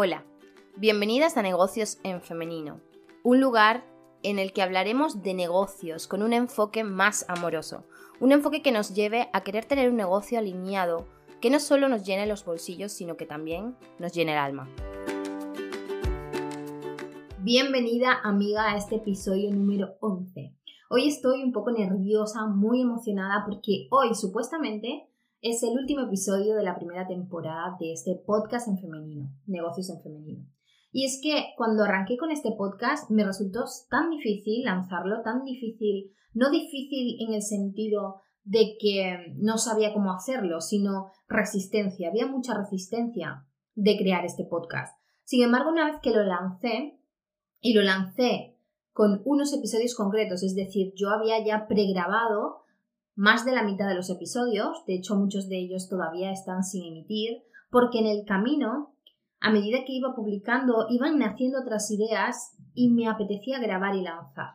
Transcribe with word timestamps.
Hola, 0.00 0.22
bienvenidas 0.76 1.36
a 1.36 1.42
Negocios 1.42 1.98
en 2.04 2.22
Femenino, 2.22 2.80
un 3.24 3.40
lugar 3.40 3.84
en 4.22 4.38
el 4.38 4.52
que 4.52 4.62
hablaremos 4.62 5.24
de 5.24 5.34
negocios 5.34 6.06
con 6.06 6.22
un 6.22 6.32
enfoque 6.32 6.84
más 6.84 7.26
amoroso, 7.28 7.82
un 8.20 8.30
enfoque 8.30 8.62
que 8.62 8.70
nos 8.70 8.94
lleve 8.94 9.28
a 9.32 9.42
querer 9.42 9.64
tener 9.64 9.90
un 9.90 9.96
negocio 9.96 10.38
alineado 10.38 11.08
que 11.40 11.50
no 11.50 11.58
solo 11.58 11.88
nos 11.88 12.06
llene 12.06 12.28
los 12.28 12.44
bolsillos, 12.44 12.92
sino 12.92 13.16
que 13.16 13.26
también 13.26 13.76
nos 13.98 14.12
llene 14.12 14.34
el 14.34 14.38
alma. 14.38 14.68
Bienvenida 17.40 18.20
amiga 18.22 18.70
a 18.70 18.76
este 18.76 18.94
episodio 18.94 19.50
número 19.50 19.96
11. 19.98 20.54
Hoy 20.90 21.08
estoy 21.08 21.42
un 21.42 21.50
poco 21.50 21.72
nerviosa, 21.72 22.46
muy 22.46 22.82
emocionada 22.82 23.42
porque 23.44 23.88
hoy 23.90 24.14
supuestamente 24.14 25.08
es 25.40 25.62
el 25.62 25.78
último 25.78 26.02
episodio 26.02 26.56
de 26.56 26.64
la 26.64 26.76
primera 26.76 27.06
temporada 27.06 27.76
de 27.78 27.92
este 27.92 28.20
podcast 28.26 28.68
en 28.68 28.78
femenino, 28.78 29.30
Negocios 29.46 29.90
en 29.90 30.02
Femenino. 30.02 30.46
Y 30.90 31.04
es 31.04 31.20
que 31.22 31.54
cuando 31.56 31.84
arranqué 31.84 32.16
con 32.16 32.30
este 32.30 32.52
podcast 32.52 33.10
me 33.10 33.24
resultó 33.24 33.64
tan 33.88 34.10
difícil 34.10 34.64
lanzarlo, 34.64 35.22
tan 35.22 35.44
difícil, 35.44 36.12
no 36.34 36.50
difícil 36.50 37.18
en 37.20 37.34
el 37.34 37.42
sentido 37.42 38.16
de 38.42 38.76
que 38.80 39.34
no 39.36 39.58
sabía 39.58 39.92
cómo 39.92 40.12
hacerlo, 40.12 40.60
sino 40.60 41.12
resistencia, 41.28 42.08
había 42.08 42.26
mucha 42.26 42.54
resistencia 42.54 43.46
de 43.74 43.96
crear 43.96 44.24
este 44.24 44.44
podcast. 44.44 44.98
Sin 45.24 45.42
embargo, 45.42 45.70
una 45.70 45.90
vez 45.90 46.00
que 46.02 46.10
lo 46.10 46.22
lancé, 46.24 46.98
y 47.60 47.74
lo 47.74 47.82
lancé 47.82 48.56
con 48.92 49.22
unos 49.24 49.52
episodios 49.52 49.94
concretos, 49.94 50.42
es 50.42 50.54
decir, 50.54 50.92
yo 50.96 51.10
había 51.10 51.44
ya 51.44 51.68
pregrabado 51.68 52.62
más 53.18 53.44
de 53.44 53.50
la 53.50 53.64
mitad 53.64 53.88
de 53.88 53.96
los 53.96 54.10
episodios, 54.10 54.84
de 54.86 54.94
hecho 54.94 55.16
muchos 55.16 55.48
de 55.48 55.58
ellos 55.58 55.88
todavía 55.88 56.30
están 56.30 56.62
sin 56.62 56.84
emitir, 56.84 57.42
porque 57.68 57.98
en 57.98 58.06
el 58.06 58.24
camino, 58.24 58.94
a 59.40 59.50
medida 59.50 59.78
que 59.84 59.92
iba 59.92 60.14
publicando, 60.14 60.86
iban 60.88 61.18
naciendo 61.18 61.60
otras 61.60 61.90
ideas 61.90 62.56
y 62.74 62.90
me 62.90 63.08
apetecía 63.08 63.58
grabar 63.58 63.96
y 63.96 64.02
lanzar. 64.02 64.50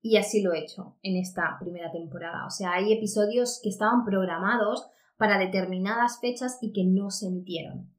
Y 0.00 0.16
así 0.16 0.40
lo 0.40 0.54
he 0.54 0.60
hecho 0.60 0.96
en 1.02 1.16
esta 1.16 1.58
primera 1.60 1.92
temporada. 1.92 2.46
O 2.46 2.50
sea, 2.50 2.72
hay 2.72 2.90
episodios 2.90 3.60
que 3.62 3.68
estaban 3.68 4.06
programados 4.06 4.88
para 5.18 5.38
determinadas 5.38 6.20
fechas 6.20 6.56
y 6.62 6.72
que 6.72 6.84
no 6.84 7.10
se 7.10 7.26
emitieron. 7.26 7.90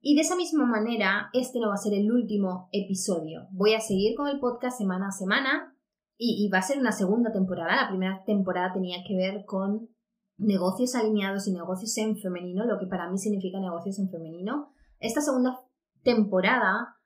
Y 0.00 0.14
de 0.14 0.22
esa 0.22 0.36
misma 0.36 0.64
manera, 0.64 1.28
este 1.34 1.60
no 1.60 1.68
va 1.68 1.74
a 1.74 1.76
ser 1.76 1.92
el 1.92 2.10
último 2.10 2.70
episodio. 2.72 3.46
Voy 3.50 3.74
a 3.74 3.80
seguir 3.80 4.16
con 4.16 4.26
el 4.28 4.40
podcast 4.40 4.78
semana 4.78 5.08
a 5.08 5.12
semana 5.12 5.73
y, 6.16 6.48
va 6.48 6.58
a 6.58 6.62
ser 6.62 6.78
una 6.78 6.92
segunda 6.92 7.32
temporada. 7.32 7.76
La 7.76 7.88
primera 7.88 8.22
temporada 8.24 8.72
tenía 8.72 8.98
que 9.06 9.16
ver 9.16 9.44
con 9.44 9.88
negocios 10.36 10.94
alineados 10.94 11.46
y 11.48 11.52
negocios 11.52 11.96
en 11.98 12.16
femenino, 12.16 12.64
lo 12.64 12.78
que 12.78 12.86
para 12.86 13.10
mí 13.10 13.18
significa 13.18 13.60
negocios 13.60 13.98
en 13.98 14.10
femenino. 14.10 14.72
Esta 15.00 15.20
segunda 15.20 15.58
temporada 16.02 16.96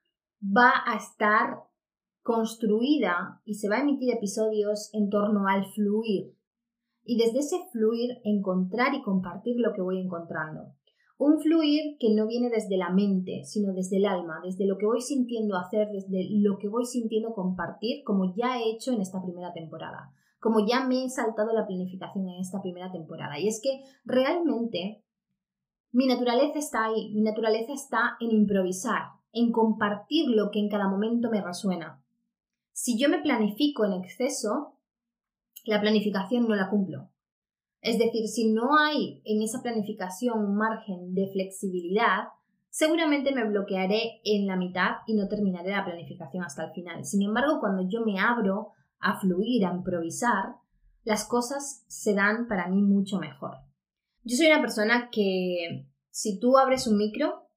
va 0.42 0.72
a 0.86 0.96
estar 0.96 1.64
construida 2.22 3.40
y 3.44 3.54
se 3.54 3.68
va 3.68 3.76
a 3.76 3.80
emitir 3.80 4.12
episodios 4.14 4.90
en 4.92 5.08
torno 5.08 5.46
al 5.48 5.64
fluir. 5.72 6.36
Y 7.02 7.16
desde 7.16 7.38
ese 7.38 7.56
fluir 7.72 8.18
encontrar 8.24 8.94
y 8.94 9.02
compartir 9.02 9.56
lo 9.58 9.72
que 9.72 9.80
voy 9.80 9.98
encontrando. 9.98 10.74
Un 11.19 11.41
fluir 11.41 11.98
que 11.98 12.14
no 12.14 12.28
viene 12.28 12.48
desde 12.48 12.77
la 12.77 12.91
mente, 12.91 13.42
sino 13.44 13.72
desde 13.72 13.97
el 13.97 14.06
alma, 14.06 14.41
desde 14.42 14.66
lo 14.66 14.78
que 14.78 14.86
voy 14.86 15.00
sintiendo 15.00 15.56
hacer, 15.56 15.88
desde 15.88 16.28
lo 16.30 16.58
que 16.58 16.69
voy 16.69 16.84
sintiendo 16.84 17.34
compartir, 17.34 18.05
como 18.05 18.34
ya 18.36 18.58
he 18.58 18.70
hecho 18.70 18.92
en 18.92 19.00
esta 19.00 19.20
primera 19.20 19.52
temporada, 19.52 20.12
como 20.38 20.64
ya 20.64 20.86
me 20.86 21.05
he 21.05 21.10
saltado 21.10 21.52
la 21.52 21.66
planificación 21.66 22.28
en 22.28 22.38
esta 22.38 22.62
primera 22.62 22.92
temporada. 22.92 23.38
Y 23.41 23.48
es 23.48 23.60
que 23.60 23.83
realmente 24.05 25.02
mi 25.91 26.06
naturaleza 26.06 26.60
está 26.60 26.84
ahí, 26.84 27.12
mi 27.12 27.22
naturaleza 27.22 27.72
está 27.72 28.16
en 28.20 28.30
improvisar, 28.30 29.08
en 29.32 29.50
compartir 29.50 30.28
lo 30.28 30.53
que 30.53 30.60
en 30.60 30.69
cada 30.69 30.88
momento 30.88 31.30
me 31.30 31.42
resuena. 31.42 32.00
Si 32.72 32.97
yo 32.97 33.08
me 33.08 33.19
planifico 33.19 33.84
en 33.84 33.94
exceso, 33.94 34.75
la 35.64 35.80
planificación 35.80 36.47
no 36.47 36.54
la 36.54 36.71
cumplo. 36.71 37.09
Es 37.81 37.99
decir, 37.99 38.27
si 38.27 38.53
no 38.53 38.77
hay 38.77 39.22
en 39.25 39.43
esa 39.43 39.62
planificación 39.62 40.44
un 40.44 40.56
margen 40.56 41.15
de 41.15 41.28
flexibilidad, 41.33 42.28
seguramente 42.71 43.33
me 43.33 43.49
bloquearé 43.49 44.21
en 44.25 44.47
la 44.47 44.56
mitad 44.56 44.97
y 45.06 45.15
no 45.15 45.28
terminaré 45.28 45.71
la 45.71 45.84
planificación 45.84 46.44
hasta 46.44 46.65
el 46.65 46.72
final. 46.72 47.05
Sin 47.05 47.22
embargo, 47.22 47.61
cuando 47.61 47.89
yo 47.89 48.05
me 48.05 48.19
abro 48.19 48.72
a 49.00 49.19
fluir, 49.21 49.65
a 49.65 49.75
improvisar, 49.75 50.56
las 51.05 51.27
cosas 51.27 51.84
se 51.89 52.15
dan 52.15 52.49
para 52.49 52.69
mí 52.69 52.83
mucho 52.83 53.19
mejor. 53.19 53.56
Yo 54.25 54.37
soy 54.37 54.47
una 54.49 54.60
persona 54.60 55.09
que 55.10 55.89
si 56.10 56.41
tú 56.41 56.59
abres 56.59 56.87
un 56.87 56.99
micro, 56.99 57.49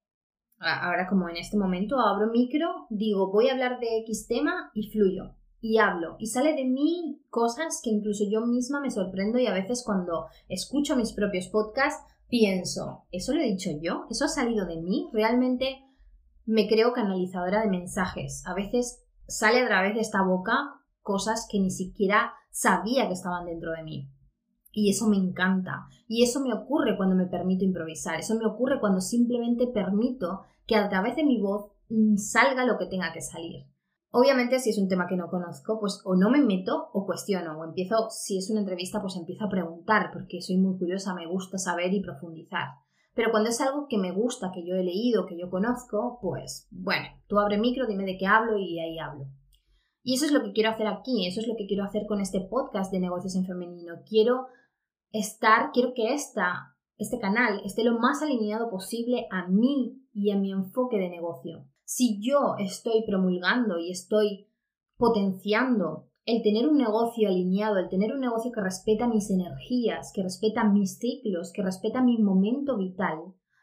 ahora 0.58 1.08
como 1.08 1.28
en 1.28 1.36
este 1.36 1.58
momento 1.58 1.98
abro 1.98 2.30
micro, 2.30 2.86
digo 2.90 3.32
voy 3.32 3.48
a 3.48 3.52
hablar 3.52 3.80
de 3.80 3.98
X 3.98 4.28
tema 4.28 4.70
y 4.72 4.88
fluyo 4.90 5.34
y 5.62 5.78
hablo 5.78 6.16
y 6.18 6.26
sale 6.26 6.54
de 6.54 6.64
mí 6.64 7.22
cosas 7.30 7.80
que 7.82 7.88
incluso 7.88 8.24
yo 8.28 8.44
misma 8.44 8.80
me 8.80 8.90
sorprendo 8.90 9.38
y 9.38 9.46
a 9.46 9.54
veces 9.54 9.84
cuando 9.86 10.26
escucho 10.48 10.96
mis 10.96 11.12
propios 11.12 11.46
podcasts 11.46 12.02
pienso, 12.28 13.04
¿eso 13.12 13.32
lo 13.32 13.40
he 13.40 13.46
dicho 13.46 13.70
yo? 13.80 14.06
¿Eso 14.10 14.24
ha 14.24 14.28
salido 14.28 14.66
de 14.66 14.76
mí? 14.82 15.08
Realmente 15.12 15.84
me 16.44 16.66
creo 16.66 16.92
canalizadora 16.92 17.62
de 17.62 17.70
mensajes. 17.70 18.42
A 18.44 18.54
veces 18.54 19.04
sale 19.28 19.60
a 19.60 19.66
través 19.66 19.94
de 19.94 20.00
esta 20.00 20.22
boca 20.22 20.80
cosas 21.00 21.46
que 21.48 21.60
ni 21.60 21.70
siquiera 21.70 22.32
sabía 22.50 23.06
que 23.06 23.14
estaban 23.14 23.46
dentro 23.46 23.70
de 23.70 23.84
mí. 23.84 24.10
Y 24.72 24.90
eso 24.90 25.06
me 25.06 25.16
encanta. 25.16 25.86
Y 26.08 26.24
eso 26.24 26.40
me 26.40 26.52
ocurre 26.52 26.96
cuando 26.96 27.14
me 27.14 27.26
permito 27.26 27.64
improvisar. 27.64 28.18
Eso 28.18 28.34
me 28.34 28.46
ocurre 28.46 28.80
cuando 28.80 29.00
simplemente 29.00 29.66
permito 29.68 30.40
que 30.66 30.74
a 30.74 30.88
través 30.88 31.14
de 31.14 31.24
mi 31.24 31.40
voz 31.40 31.70
mm, 31.88 32.16
salga 32.16 32.64
lo 32.64 32.78
que 32.78 32.86
tenga 32.86 33.12
que 33.12 33.20
salir. 33.20 33.66
Obviamente, 34.14 34.58
si 34.58 34.68
es 34.68 34.78
un 34.78 34.88
tema 34.88 35.06
que 35.08 35.16
no 35.16 35.30
conozco, 35.30 35.80
pues 35.80 36.02
o 36.04 36.14
no 36.14 36.28
me 36.28 36.42
meto 36.42 36.90
o 36.92 37.06
cuestiono, 37.06 37.58
o 37.58 37.64
empiezo, 37.64 38.10
si 38.10 38.36
es 38.36 38.50
una 38.50 38.60
entrevista, 38.60 39.00
pues 39.00 39.16
empiezo 39.16 39.46
a 39.46 39.48
preguntar, 39.48 40.10
porque 40.12 40.42
soy 40.42 40.58
muy 40.58 40.78
curiosa, 40.78 41.14
me 41.14 41.26
gusta 41.26 41.56
saber 41.56 41.94
y 41.94 42.02
profundizar. 42.02 42.68
Pero 43.14 43.30
cuando 43.30 43.48
es 43.48 43.58
algo 43.62 43.86
que 43.88 43.96
me 43.96 44.12
gusta, 44.12 44.50
que 44.52 44.66
yo 44.66 44.74
he 44.74 44.84
leído, 44.84 45.24
que 45.24 45.38
yo 45.38 45.48
conozco, 45.48 46.18
pues 46.20 46.68
bueno, 46.70 47.06
tú 47.26 47.38
abre 47.38 47.56
micro, 47.56 47.86
dime 47.86 48.04
de 48.04 48.18
qué 48.18 48.26
hablo 48.26 48.58
y 48.58 48.78
ahí 48.80 48.98
hablo. 48.98 49.28
Y 50.02 50.16
eso 50.16 50.26
es 50.26 50.32
lo 50.32 50.42
que 50.42 50.52
quiero 50.52 50.68
hacer 50.68 50.88
aquí, 50.88 51.26
eso 51.26 51.40
es 51.40 51.48
lo 51.48 51.56
que 51.56 51.66
quiero 51.66 51.84
hacer 51.84 52.02
con 52.06 52.20
este 52.20 52.42
podcast 52.42 52.92
de 52.92 53.00
negocios 53.00 53.34
en 53.34 53.46
femenino. 53.46 53.94
Quiero 54.06 54.48
estar, 55.10 55.70
quiero 55.72 55.94
que 55.94 56.12
esta, 56.12 56.76
este 56.98 57.18
canal 57.18 57.62
esté 57.64 57.82
lo 57.82 57.98
más 57.98 58.20
alineado 58.20 58.68
posible 58.68 59.26
a 59.30 59.48
mí 59.48 60.02
y 60.12 60.32
a 60.32 60.36
mi 60.36 60.52
enfoque 60.52 60.98
de 60.98 61.08
negocio 61.08 61.66
si 61.84 62.20
yo 62.20 62.56
estoy 62.58 63.04
promulgando 63.06 63.78
y 63.78 63.90
estoy 63.90 64.46
potenciando 64.96 66.08
el 66.24 66.42
tener 66.42 66.68
un 66.68 66.78
negocio 66.78 67.28
alineado, 67.28 67.78
el 67.78 67.88
tener 67.88 68.12
un 68.12 68.20
negocio 68.20 68.52
que 68.52 68.60
respeta 68.60 69.08
mis 69.08 69.30
energías, 69.30 70.12
que 70.14 70.22
respeta 70.22 70.64
mis 70.64 70.98
ciclos, 70.98 71.52
que 71.52 71.62
respeta 71.62 72.02
mi 72.02 72.18
momento 72.18 72.76
vital, 72.76 73.18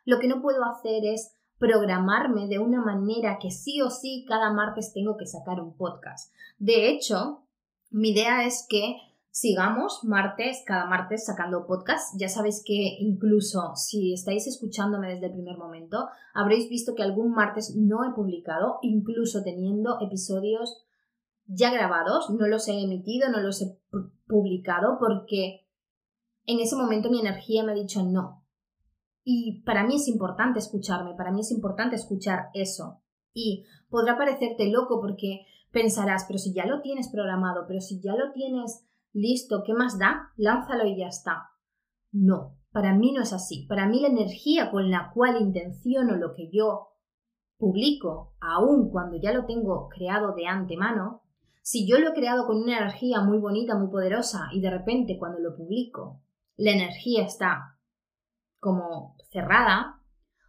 lo 0.06 0.20
que 0.20 0.28
no 0.28 0.42
puedo 0.42 0.66
hacer 0.66 1.06
es 1.06 1.34
programarme 1.58 2.48
de 2.48 2.60
una 2.60 2.82
manera 2.82 3.38
que 3.40 3.52
sí 3.52 3.82
o 3.82 3.90
sí 3.90 4.26
cada 4.28 4.52
martes 4.52 4.94
tengo 4.94 5.18
que 5.18 5.26
sacar 5.26 5.62
un 5.62 5.76
podcast. 5.76 6.34
De 6.58 6.90
hecho, 6.90 7.44
mi 7.92 8.10
idea 8.10 8.46
es 8.46 8.66
que 8.70 8.98
sigamos 9.32 10.04
martes, 10.04 10.64
cada 10.66 10.86
martes 10.86 11.26
sacando 11.26 11.66
podcast. 11.66 12.16
Ya 12.20 12.30
sabéis 12.30 12.64
que 12.66 12.98
incluso 13.00 13.76
si 13.76 14.14
estáis 14.14 14.48
escuchándome 14.48 15.10
desde 15.10 15.28
el 15.28 15.34
primer 15.34 15.58
momento, 15.58 16.08
habréis 16.34 16.70
visto 16.70 16.96
que 16.96 17.04
algún 17.04 17.32
martes 17.32 17.76
no 17.76 18.04
he 18.04 18.14
publicado, 18.14 18.80
incluso 18.82 19.44
teniendo 19.44 20.00
episodios 20.02 20.86
ya 21.46 21.72
grabados, 21.72 22.30
no 22.30 22.48
los 22.48 22.68
he 22.68 22.80
emitido, 22.80 23.30
no 23.30 23.40
los 23.40 23.62
he 23.62 23.80
publicado 24.28 24.98
porque 25.00 25.68
en 26.46 26.60
ese 26.60 26.76
momento 26.76 27.10
mi 27.10 27.20
energía 27.20 27.64
me 27.64 27.72
ha 27.72 27.76
dicho 27.76 28.04
no. 28.04 28.46
Y 29.24 29.62
para 29.64 29.86
mí 29.86 29.96
es 29.96 30.08
importante 30.08 30.60
escucharme, 30.60 31.16
para 31.16 31.32
mí 31.32 31.42
es 31.42 31.52
importante 31.52 31.96
escuchar 31.96 32.50
eso. 32.54 33.02
Y 33.34 33.66
podrá 33.90 34.18
parecerte 34.18 34.72
loco 34.72 35.00
porque 35.02 35.46
pensarás, 35.72 36.26
pero 36.28 36.40
si 36.40 36.54
ya 36.54 36.66
lo 36.66 36.82
tienes 36.82 37.10
programado, 37.10 37.66
pero 37.68 37.80
si 37.80 38.00
ya 38.02 38.16
lo 38.16 38.32
tienes 38.32 38.89
listo, 39.14 39.64
¿qué 39.66 39.74
más 39.74 39.98
da? 39.98 40.32
Lánzalo 40.38 40.86
y 40.86 40.98
ya 40.98 41.08
está. 41.08 41.50
No, 42.12 42.58
para 42.72 42.96
mí 42.96 43.12
no 43.14 43.22
es 43.22 43.34
así. 43.34 43.66
Para 43.68 43.88
mí 43.88 44.02
la 44.02 44.08
energía 44.08 44.72
con 44.72 44.90
la 44.90 45.12
cual 45.14 45.42
intenciono 45.42 46.16
lo 46.16 46.34
que 46.34 46.50
yo 46.52 46.90
publico, 47.58 48.36
aun 48.40 48.90
cuando 48.90 49.18
ya 49.18 49.34
lo 49.34 49.46
tengo 49.46 49.90
creado 49.90 50.34
de 50.34 50.48
antemano, 50.48 51.24
si 51.62 51.88
yo 51.88 52.00
lo 52.00 52.10
he 52.10 52.14
creado 52.14 52.48
con 52.48 52.58
una 52.58 52.78
energía 52.78 53.22
muy 53.22 53.38
bonita, 53.38 53.78
muy 53.78 53.90
poderosa, 53.90 54.48
y 54.54 54.62
de 54.62 54.72
repente 54.72 55.18
cuando 55.20 55.40
lo 55.40 55.56
publico, 55.56 56.22
la 56.56 56.72
energía 56.72 57.24
está 57.24 57.78
como 58.60 59.16
cerrada, 59.32 60.02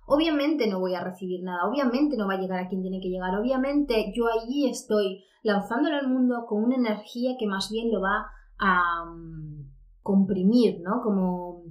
obviamente 0.06 0.68
no 0.68 0.80
voy 0.80 0.94
a 0.94 1.04
recibir 1.04 1.42
nada, 1.42 1.68
obviamente 1.68 2.16
no 2.16 2.26
va 2.26 2.34
a 2.34 2.40
llegar 2.40 2.60
a 2.60 2.68
quien 2.68 2.82
tiene 2.82 3.00
que 3.00 3.08
llegar, 3.08 3.38
obviamente 3.38 4.12
yo 4.14 4.26
allí 4.28 4.68
estoy 4.68 5.24
lanzándolo 5.42 5.96
al 5.96 6.08
mundo 6.08 6.46
con 6.48 6.64
una 6.64 6.76
energía 6.76 7.36
que 7.38 7.46
más 7.46 7.70
bien 7.70 7.92
lo 7.92 8.00
va 8.00 8.26
a 8.60 9.04
mm, 9.06 9.72
comprimir, 10.02 10.80
¿no? 10.80 11.00
Como 11.02 11.64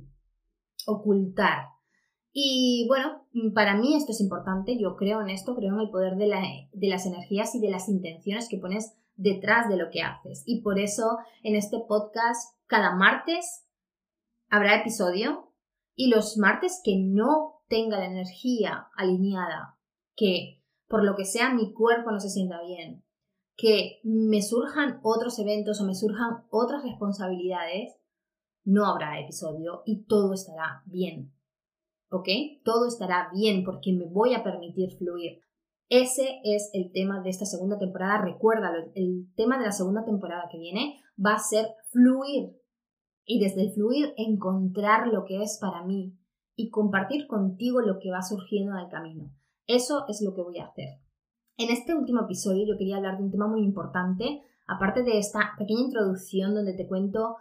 ocultar. 0.86 1.68
Y 2.31 2.86
bueno, 2.88 3.25
para 3.53 3.75
mí 3.75 3.95
esto 3.95 4.12
es 4.12 4.21
importante, 4.21 4.77
yo 4.80 4.95
creo 4.95 5.21
en 5.21 5.30
esto, 5.30 5.56
creo 5.56 5.74
en 5.74 5.81
el 5.81 5.89
poder 5.89 6.15
de, 6.15 6.27
las 6.27 7.06
energías 7.06 7.56
y 7.56 7.59
de 7.59 7.69
las 7.69 7.89
intenciones 7.89 8.47
que 8.50 8.57
pones 8.57 8.95
detrás 9.15 9.69
de 9.69 9.77
lo 9.77 9.89
que 9.89 10.01
haces. 10.01 10.44
Y 10.45 10.62
por 10.62 10.80
eso 10.80 11.18
en 11.44 11.56
este 11.56 11.80
podcast, 11.88 12.56
cada 12.68 12.95
martes 12.95 13.65
habrá 14.50 14.80
episodio 14.80 15.53
y 15.95 16.09
los 16.09 16.38
martes 16.38 16.81
que 16.83 16.97
no 16.97 17.62
tenga 17.68 17.97
la 17.97 18.06
energía 18.06 18.88
alineada, 18.95 19.77
que 20.15 20.63
por 20.88 21.03
lo 21.03 21.15
que 21.15 21.25
sea 21.25 21.53
mi 21.53 21.74
cuerpo 21.74 22.12
no 22.12 22.19
se 22.19 22.30
sienta 22.30 22.62
bien, 22.62 23.03
que 23.59 24.00
me 24.03 24.41
surjan 24.41 25.01
otros 25.03 25.38
eventos 25.39 25.81
o 25.81 25.85
me 25.85 25.94
surjan 25.94 26.45
otras 26.50 26.81
responsabilidades, 26.83 27.94
no 28.63 28.85
habrá 28.85 29.19
episodio 29.19 29.83
y 29.85 30.06
todo 30.06 30.33
estará 30.33 30.83
bien. 30.85 31.33
¿Ok? 32.09 32.27
Todo 32.63 32.88
estará 32.88 33.29
bien 33.33 33.63
porque 33.65 33.91
me 33.91 34.06
voy 34.06 34.33
a 34.33 34.44
permitir 34.44 34.97
fluir. 34.97 35.41
Ese 35.89 36.39
es 36.44 36.69
el 36.73 36.91
tema 36.94 37.21
de 37.21 37.31
esta 37.31 37.45
segunda 37.45 37.77
temporada. 37.77 38.21
Recuérdalo, 38.21 38.91
el 38.95 39.27
tema 39.35 39.57
de 39.57 39.65
la 39.65 39.71
segunda 39.71 40.06
temporada 40.06 40.47
que 40.50 40.57
viene 40.57 41.01
va 41.23 41.33
a 41.33 41.39
ser 41.39 41.67
fluir. 41.91 42.56
Y 43.25 43.39
desde 43.39 43.63
el 43.63 43.73
fluir 43.73 44.13
encontrar 44.15 45.07
lo 45.07 45.25
que 45.25 45.44
es 45.44 45.57
para 45.59 45.83
mí 45.83 46.17
y 46.56 46.69
compartir 46.69 47.27
contigo 47.27 47.81
lo 47.81 48.00
que 48.00 48.11
va 48.11 48.21
surgiendo 48.21 48.71
en 48.71 48.85
el 48.85 48.89
camino. 48.89 49.31
Eso 49.67 50.06
es 50.07 50.21
lo 50.21 50.33
que 50.33 50.41
voy 50.41 50.59
a 50.59 50.65
hacer. 50.65 51.08
En 51.59 51.71
este 51.71 51.94
último 51.94 52.21
episodio 52.21 52.65
yo 52.65 52.77
quería 52.77 52.95
hablar 52.95 53.17
de 53.17 53.23
un 53.25 53.31
tema 53.31 53.45
muy 53.45 53.65
importante, 53.65 54.44
aparte 54.65 55.03
de 55.03 55.17
esta 55.17 55.56
pequeña 55.57 55.81
introducción 55.81 56.56
donde 56.56 56.73
te 56.73 56.88
cuento 56.88 57.35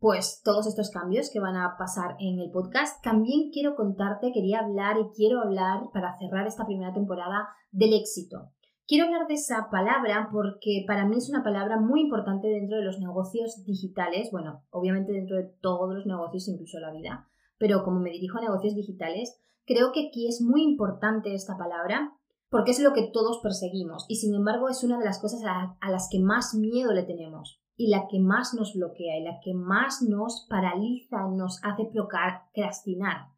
pues 0.00 0.42
todos 0.42 0.66
estos 0.66 0.90
cambios 0.90 1.30
que 1.32 1.38
van 1.38 1.54
a 1.54 1.76
pasar 1.78 2.16
en 2.18 2.40
el 2.40 2.50
podcast. 2.50 3.00
También 3.04 3.52
quiero 3.52 3.76
contarte, 3.76 4.32
quería 4.32 4.58
hablar 4.58 4.96
y 4.98 5.14
quiero 5.14 5.40
hablar 5.40 5.82
para 5.92 6.18
cerrar 6.18 6.48
esta 6.48 6.66
primera 6.66 6.92
temporada 6.92 7.46
del 7.70 7.92
éxito. 7.92 8.50
Quiero 8.88 9.04
hablar 9.04 9.28
de 9.28 9.34
esa 9.34 9.68
palabra 9.70 10.28
porque 10.32 10.82
para 10.88 11.06
mí 11.06 11.18
es 11.18 11.30
una 11.30 11.44
palabra 11.44 11.78
muy 11.78 12.00
importante 12.00 12.48
dentro 12.48 12.78
de 12.78 12.84
los 12.84 12.98
negocios 12.98 13.64
digitales, 13.64 14.30
bueno, 14.32 14.64
obviamente 14.70 15.12
dentro 15.12 15.36
de 15.36 15.44
todos 15.60 15.94
los 15.94 16.06
negocios, 16.06 16.48
incluso 16.48 16.80
la 16.80 16.90
vida, 16.90 17.28
pero 17.56 17.84
como 17.84 18.00
me 18.00 18.10
dirijo 18.10 18.38
a 18.38 18.40
negocios 18.40 18.74
digitales, 18.74 19.40
creo 19.64 19.92
que 19.92 20.08
aquí 20.08 20.26
es 20.26 20.42
muy 20.42 20.64
importante 20.64 21.32
esta 21.32 21.56
palabra 21.56 22.18
porque 22.52 22.72
es 22.72 22.80
lo 22.80 22.92
que 22.92 23.08
todos 23.10 23.38
perseguimos 23.38 24.04
y 24.08 24.16
sin 24.16 24.34
embargo 24.34 24.68
es 24.68 24.84
una 24.84 24.98
de 24.98 25.06
las 25.06 25.18
cosas 25.18 25.40
a, 25.46 25.90
las 25.90 26.08
que 26.10 26.20
más 26.20 26.54
miedo 26.54 26.92
le 26.92 27.02
tenemos 27.02 27.62
y 27.76 27.88
la 27.88 28.06
que 28.08 28.20
más 28.20 28.52
nos 28.52 28.74
bloquea 28.74 29.16
y 29.16 29.24
la 29.24 29.40
que 29.42 29.54
más 29.54 30.02
nos 30.02 30.46
paraliza 30.50 31.28
nos 31.28 31.60
hace 31.64 31.86
procrastinar. 31.86 33.28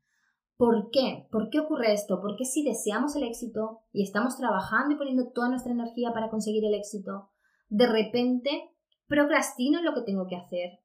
¿Por 0.56 0.90
qué? 0.90 1.28
¿Por 1.30 1.48
qué 1.48 1.60
ocurre 1.60 1.92
esto? 1.92 2.20
Porque 2.20 2.44
si 2.44 2.64
deseamos 2.64 3.14
el 3.14 3.22
éxito 3.22 3.82
y 3.92 4.02
estamos 4.02 4.36
trabajando 4.36 4.96
y 4.96 4.98
poniendo 4.98 5.30
toda 5.30 5.48
nuestra 5.48 5.72
energía 5.72 6.12
para 6.12 6.28
conseguir 6.28 6.64
el 6.64 6.74
éxito, 6.74 7.30
de 7.68 7.86
repente 7.86 8.74
procrastino 9.06 9.80
lo 9.80 9.94
que 9.94 10.02
tengo 10.02 10.26
que 10.26 10.36
hacer. 10.36 10.80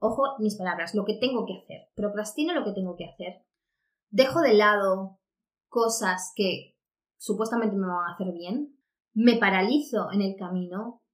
Ojo, 0.00 0.22
mis 0.40 0.56
palabras, 0.56 0.92
lo 0.92 1.04
que 1.04 1.14
tengo 1.14 1.46
que 1.46 1.58
hacer. 1.62 1.88
Procrastino 1.94 2.52
lo 2.52 2.64
que 2.64 2.72
tengo 2.72 2.96
que 2.96 3.04
hacer. 3.04 3.44
Dejo 4.10 4.40
de 4.40 4.54
lado 4.54 5.20
cosas 5.68 6.32
que 6.34 6.73
supuestamente 7.24 7.76
me 7.76 7.86
van 7.86 8.10
a 8.10 8.14
hacer 8.14 8.32
bien. 8.32 8.76
Me 9.14 9.36
paralizo 9.36 10.10
en 10.12 10.20
el 10.20 10.36
camino 10.36 11.04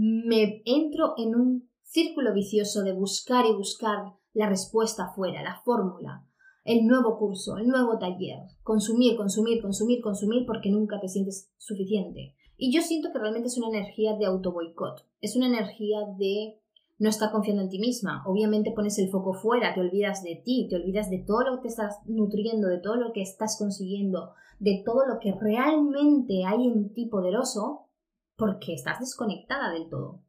me 0.00 0.62
entro 0.64 1.14
en 1.16 1.34
un 1.34 1.70
círculo 1.82 2.32
vicioso 2.32 2.82
de 2.82 2.92
buscar 2.92 3.46
y 3.46 3.52
buscar 3.52 4.14
la 4.32 4.48
respuesta 4.48 5.06
afuera, 5.06 5.42
la 5.42 5.60
fórmula, 5.64 6.24
el 6.64 6.86
nuevo 6.86 7.18
curso, 7.18 7.56
el 7.56 7.66
nuevo 7.66 7.98
taller, 7.98 8.38
consumir, 8.62 9.16
consumir, 9.16 9.60
consumir, 9.60 10.00
consumir 10.00 10.46
porque 10.46 10.70
nunca 10.70 11.00
te 11.00 11.08
sientes 11.08 11.50
suficiente. 11.56 12.36
Y 12.56 12.72
yo 12.72 12.82
siento 12.82 13.10
que 13.12 13.18
realmente 13.18 13.48
es 13.48 13.58
una 13.58 13.76
energía 13.76 14.16
de 14.16 14.26
auto 14.26 14.52
boicot, 14.52 15.04
es 15.20 15.34
una 15.34 15.48
energía 15.48 15.98
de 16.16 16.60
no 16.98 17.08
estar 17.08 17.32
confiando 17.32 17.62
en 17.62 17.68
ti 17.68 17.78
misma. 17.78 18.22
Obviamente 18.26 18.72
pones 18.72 18.98
el 18.98 19.10
foco 19.10 19.32
fuera, 19.32 19.74
te 19.74 19.80
olvidas 19.80 20.22
de 20.22 20.40
ti, 20.44 20.68
te 20.68 20.76
olvidas 20.76 21.10
de 21.10 21.24
todo 21.26 21.42
lo 21.42 21.56
que 21.56 21.62
te 21.62 21.68
estás 21.68 21.96
nutriendo, 22.06 22.68
de 22.68 22.78
todo 22.78 22.96
lo 22.96 23.12
que 23.12 23.22
estás 23.22 23.56
consiguiendo, 23.58 24.34
de 24.58 24.82
todo 24.84 25.06
lo 25.06 25.18
que 25.20 25.32
realmente 25.32 26.44
hay 26.44 26.66
en 26.66 26.92
ti 26.92 27.06
poderoso 27.06 27.88
porque 28.36 28.74
estás 28.74 29.00
desconectada 29.00 29.72
del 29.72 29.88
todo. 29.88 30.22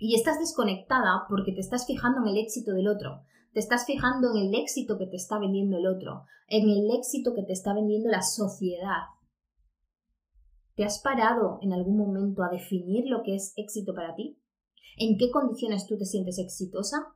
Y 0.00 0.14
estás 0.14 0.38
desconectada 0.38 1.26
porque 1.28 1.52
te 1.52 1.60
estás 1.60 1.86
fijando 1.86 2.22
en 2.22 2.28
el 2.28 2.38
éxito 2.38 2.72
del 2.72 2.88
otro, 2.88 3.22
te 3.52 3.60
estás 3.60 3.84
fijando 3.84 4.30
en 4.30 4.46
el 4.46 4.54
éxito 4.54 4.96
que 4.96 5.06
te 5.06 5.16
está 5.16 5.38
vendiendo 5.38 5.76
el 5.76 5.86
otro, 5.86 6.24
en 6.48 6.68
el 6.68 6.90
éxito 6.96 7.34
que 7.34 7.42
te 7.42 7.52
está 7.52 7.74
vendiendo 7.74 8.08
la 8.08 8.22
sociedad. 8.22 9.08
¿Te 10.74 10.84
has 10.84 11.00
parado 11.00 11.58
en 11.60 11.72
algún 11.72 11.98
momento 11.98 12.42
a 12.42 12.48
definir 12.48 13.06
lo 13.08 13.22
que 13.22 13.34
es 13.34 13.52
éxito 13.56 13.94
para 13.94 14.14
ti? 14.14 14.40
¿En 14.96 15.18
qué 15.18 15.30
condiciones 15.30 15.86
tú 15.86 15.98
te 15.98 16.04
sientes 16.04 16.38
exitosa? 16.38 17.14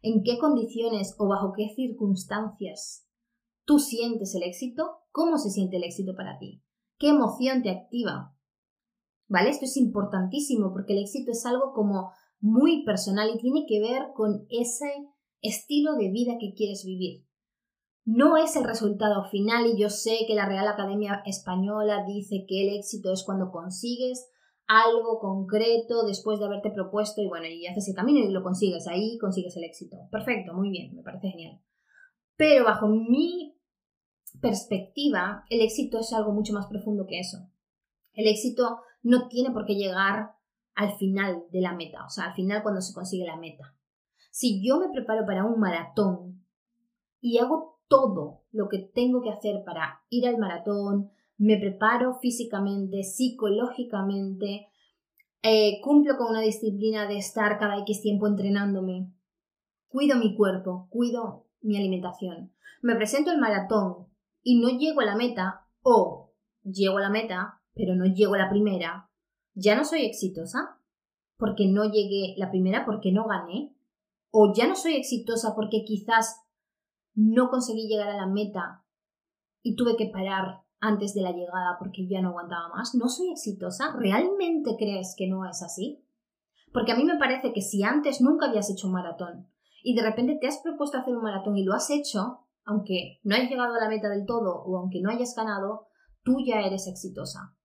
¿En 0.00 0.22
qué 0.22 0.38
condiciones 0.38 1.14
o 1.18 1.28
bajo 1.28 1.52
qué 1.52 1.68
circunstancias 1.74 3.06
tú 3.64 3.78
sientes 3.78 4.34
el 4.34 4.44
éxito? 4.44 5.00
¿Cómo 5.16 5.38
se 5.38 5.48
siente 5.48 5.78
el 5.78 5.84
éxito 5.84 6.14
para 6.14 6.36
ti? 6.38 6.62
¿Qué 6.98 7.08
emoción 7.08 7.62
te 7.62 7.70
activa? 7.70 8.36
¿Vale? 9.28 9.48
Esto 9.48 9.64
es 9.64 9.78
importantísimo 9.78 10.74
porque 10.74 10.92
el 10.92 10.98
éxito 10.98 11.30
es 11.30 11.46
algo 11.46 11.72
como 11.72 12.10
muy 12.38 12.84
personal 12.84 13.30
y 13.34 13.38
tiene 13.38 13.64
que 13.66 13.80
ver 13.80 14.08
con 14.14 14.46
ese 14.50 14.92
estilo 15.40 15.94
de 15.94 16.10
vida 16.10 16.34
que 16.38 16.52
quieres 16.54 16.84
vivir. 16.84 17.24
No 18.04 18.36
es 18.36 18.56
el 18.56 18.64
resultado 18.64 19.24
final 19.30 19.64
y 19.64 19.80
yo 19.80 19.88
sé 19.88 20.18
que 20.26 20.34
la 20.34 20.50
Real 20.50 20.68
Academia 20.68 21.22
Española 21.24 22.04
dice 22.06 22.44
que 22.46 22.68
el 22.68 22.76
éxito 22.76 23.10
es 23.14 23.24
cuando 23.24 23.50
consigues 23.50 24.30
algo 24.66 25.18
concreto 25.18 26.04
después 26.06 26.40
de 26.40 26.44
haberte 26.44 26.72
propuesto 26.72 27.22
y 27.22 27.26
bueno, 27.26 27.46
y 27.46 27.66
haces 27.66 27.88
el 27.88 27.94
camino 27.94 28.18
y 28.18 28.30
lo 28.30 28.42
consigues, 28.42 28.86
ahí 28.86 29.16
consigues 29.16 29.56
el 29.56 29.64
éxito. 29.64 29.96
Perfecto, 30.10 30.52
muy 30.52 30.68
bien, 30.68 30.94
me 30.94 31.02
parece 31.02 31.30
genial. 31.30 31.62
Pero 32.36 32.66
bajo 32.66 32.86
mi 32.88 33.55
perspectiva, 34.40 35.44
el 35.50 35.60
éxito 35.60 35.98
es 35.98 36.12
algo 36.12 36.32
mucho 36.32 36.52
más 36.52 36.66
profundo 36.66 37.06
que 37.06 37.20
eso. 37.20 37.38
El 38.12 38.26
éxito 38.26 38.80
no 39.02 39.28
tiene 39.28 39.50
por 39.50 39.66
qué 39.66 39.74
llegar 39.74 40.32
al 40.74 40.92
final 40.96 41.44
de 41.50 41.60
la 41.60 41.74
meta, 41.74 42.04
o 42.04 42.10
sea, 42.10 42.26
al 42.26 42.34
final 42.34 42.62
cuando 42.62 42.80
se 42.80 42.94
consigue 42.94 43.26
la 43.26 43.36
meta. 43.36 43.74
Si 44.30 44.66
yo 44.66 44.78
me 44.78 44.90
preparo 44.90 45.24
para 45.24 45.44
un 45.44 45.58
maratón 45.58 46.44
y 47.20 47.38
hago 47.38 47.80
todo 47.88 48.44
lo 48.52 48.68
que 48.68 48.78
tengo 48.78 49.22
que 49.22 49.30
hacer 49.30 49.62
para 49.64 50.02
ir 50.10 50.26
al 50.26 50.38
maratón, 50.38 51.10
me 51.38 51.56
preparo 51.58 52.14
físicamente, 52.14 53.02
psicológicamente, 53.02 54.68
eh, 55.42 55.80
cumplo 55.82 56.16
con 56.16 56.30
una 56.30 56.40
disciplina 56.40 57.06
de 57.06 57.18
estar 57.18 57.58
cada 57.58 57.78
X 57.80 58.02
tiempo 58.02 58.26
entrenándome, 58.26 59.12
cuido 59.88 60.18
mi 60.18 60.34
cuerpo, 60.34 60.88
cuido 60.90 61.46
mi 61.60 61.76
alimentación, 61.76 62.52
me 62.82 62.96
presento 62.96 63.30
al 63.30 63.38
maratón 63.38 64.08
y 64.48 64.60
no 64.60 64.68
llego 64.68 65.00
a 65.00 65.04
la 65.04 65.16
meta 65.16 65.66
o 65.82 66.32
llego 66.62 66.98
a 66.98 67.00
la 67.00 67.10
meta 67.10 67.60
pero 67.74 67.96
no 67.96 68.06
llego 68.06 68.34
a 68.34 68.38
la 68.38 68.48
primera, 68.48 69.10
ya 69.54 69.76
no 69.76 69.84
soy 69.84 70.06
exitosa 70.06 70.80
porque 71.36 71.66
no 71.66 71.84
llegué 71.84 72.34
la 72.38 72.48
primera 72.50 72.86
porque 72.86 73.10
no 73.12 73.26
gané, 73.26 73.76
o 74.30 74.54
ya 74.54 74.68
no 74.68 74.76
soy 74.76 74.94
exitosa 74.94 75.54
porque 75.56 75.84
quizás 75.84 76.42
no 77.14 77.50
conseguí 77.50 77.88
llegar 77.88 78.08
a 78.08 78.16
la 78.16 78.26
meta 78.26 78.86
y 79.62 79.74
tuve 79.74 79.96
que 79.96 80.06
parar 80.06 80.62
antes 80.78 81.12
de 81.12 81.22
la 81.22 81.32
llegada 81.32 81.76
porque 81.80 82.06
ya 82.06 82.22
no 82.22 82.28
aguantaba 82.28 82.68
más, 82.68 82.94
¿no 82.94 83.08
soy 83.08 83.32
exitosa? 83.32 83.96
¿Realmente 83.98 84.76
crees 84.78 85.14
que 85.18 85.26
no 85.26 85.44
es 85.44 85.60
así? 85.60 86.06
Porque 86.72 86.92
a 86.92 86.96
mí 86.96 87.04
me 87.04 87.18
parece 87.18 87.52
que 87.52 87.62
si 87.62 87.82
antes 87.82 88.20
nunca 88.20 88.46
habías 88.46 88.70
hecho 88.70 88.86
un 88.86 88.92
maratón 88.92 89.48
y 89.82 89.96
de 89.96 90.02
repente 90.02 90.38
te 90.40 90.46
has 90.46 90.58
propuesto 90.58 90.98
hacer 90.98 91.16
un 91.16 91.24
maratón 91.24 91.58
y 91.58 91.64
lo 91.64 91.74
has 91.74 91.90
hecho, 91.90 92.45
aunque 92.66 93.20
no 93.22 93.34
hayas 93.34 93.48
llegado 93.48 93.74
a 93.74 93.80
la 93.80 93.88
meta 93.88 94.10
del 94.10 94.26
todo 94.26 94.62
o 94.62 94.76
aunque 94.76 95.00
no 95.00 95.10
hayas 95.10 95.34
ganado, 95.34 95.88
tú 96.22 96.36
ya 96.44 96.60
eres 96.60 96.86
exitosa 96.86 97.56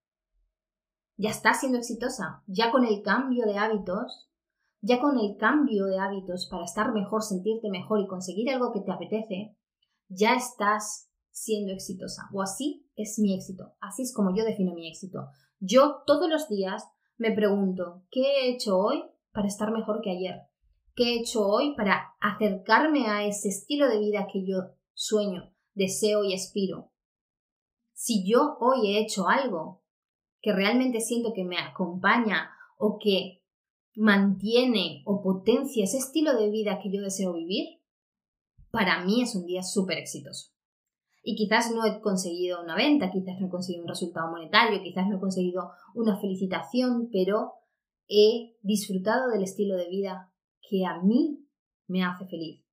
ya 1.22 1.29
estás 1.29 1.60
siendo 1.60 1.77
exitosa, 1.77 2.41
ya 2.48 2.72
con 2.72 2.84
el 2.84 3.03
cambio 3.03 3.46
de 3.46 3.60
hábitos, 3.60 4.27
ya 4.81 5.00
con 5.00 5.20
el 5.20 5.38
cambio 5.38 5.86
de 5.86 6.00
hábitos 6.00 6.48
para 6.50 6.63
estar 6.63 6.93
mejor, 6.93 7.22
sentirte 7.22 7.70
mejor 7.70 8.00
y 8.00 8.08
conseguir 8.08 8.50
algo 8.50 8.72
que 8.74 8.81
te 8.81 8.91
apetece, 8.91 9.55
ya 10.10 10.34
estás 10.34 11.12
siendo 11.29 11.74
exitosa. 11.74 12.24
O 12.34 12.41
así 12.41 12.89
es 12.96 13.20
mi 13.20 13.36
éxito, 13.36 13.75
así 13.79 14.01
es 14.01 14.15
como 14.15 14.36
yo 14.36 14.43
defino 14.43 14.74
mi 14.74 14.89
éxito. 14.89 15.27
Yo 15.60 16.01
todos 16.08 16.27
los 16.27 16.50
días 16.50 16.84
me 17.17 17.31
pregunto, 17.31 18.03
¿qué 18.10 18.22
he 18.22 18.50
hecho 18.50 18.79
hoy 18.79 19.03
para 19.31 19.48
estar 19.48 19.72
mejor 19.72 20.01
que 20.01 20.10
ayer? 20.10 20.41
¿Qué 20.96 21.03
he 21.03 21.20
hecho 21.20 21.48
hoy 21.48 21.75
para 21.75 22.15
acercarme 22.20 23.08
a 23.08 23.25
ese 23.25 23.50
estilo 23.50 23.88
de 23.88 24.00
vida 24.00 24.25
que 24.31 24.43
yo 24.43 24.74
sueño, 24.93 25.53
deseo 25.74 26.24
y 26.24 26.33
aspiro? 26.33 26.91
Si 27.93 28.27
yo 28.27 28.57
hoy 28.60 28.88
he 28.88 29.00
hecho 29.00 29.27
algo 29.27 29.83
que 30.41 30.53
realmente 30.53 31.01
siento 31.01 31.33
que 31.33 31.43
me 31.43 31.57
acompaña 31.57 32.51
o 32.77 32.98
que 32.98 33.43
mantiene 33.95 35.03
o 35.05 35.21
potencia 35.21 35.83
ese 35.83 35.98
estilo 35.98 36.36
de 36.36 36.50
vida 36.50 36.79
que 36.81 36.91
yo 36.91 37.01
deseo 37.01 37.33
vivir, 37.33 37.81
para 38.71 39.03
mí 39.03 39.21
es 39.21 39.36
un 39.36 39.45
día 39.45 39.63
súper 39.63 39.98
exitoso. 39.98 40.51
Y 41.24 41.36
quizás 41.36 41.71
no 41.71 41.86
he 41.86 42.01
conseguido 42.01 42.63
una 42.63 42.75
venta, 42.75 43.12
quizás 43.12 43.39
no 43.39 43.48
he 43.48 43.50
conseguido 43.50 43.83
un 43.83 43.89
resultado 43.89 44.31
monetario, 44.31 44.81
quizás 44.81 45.07
no 45.07 45.17
he 45.17 45.19
conseguido 45.19 45.71
una 45.93 46.19
felicitación, 46.19 47.10
pero 47.12 47.53
he 48.07 48.57
disfrutado 48.62 49.29
del 49.29 49.43
estilo 49.43 49.75
de 49.75 49.89
vida 49.89 50.33
que 50.67 50.86
a 50.86 51.00
mí 51.01 51.45
me 51.88 52.03
hace 52.03 52.25
feliz. 52.25 52.65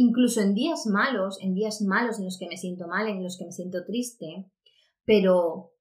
Incluso 0.00 0.40
en 0.40 0.54
días 0.54 0.86
malos, 0.86 1.38
en 1.42 1.54
días 1.54 1.82
malos 1.82 2.20
en 2.20 2.26
los 2.26 2.38
que 2.38 2.46
me 2.46 2.56
siento 2.56 2.86
mal, 2.86 3.08
en 3.08 3.20
los 3.20 3.36
que 3.36 3.44
me 3.44 3.50
siento 3.50 3.84
triste, 3.84 4.46
pero 5.04 5.72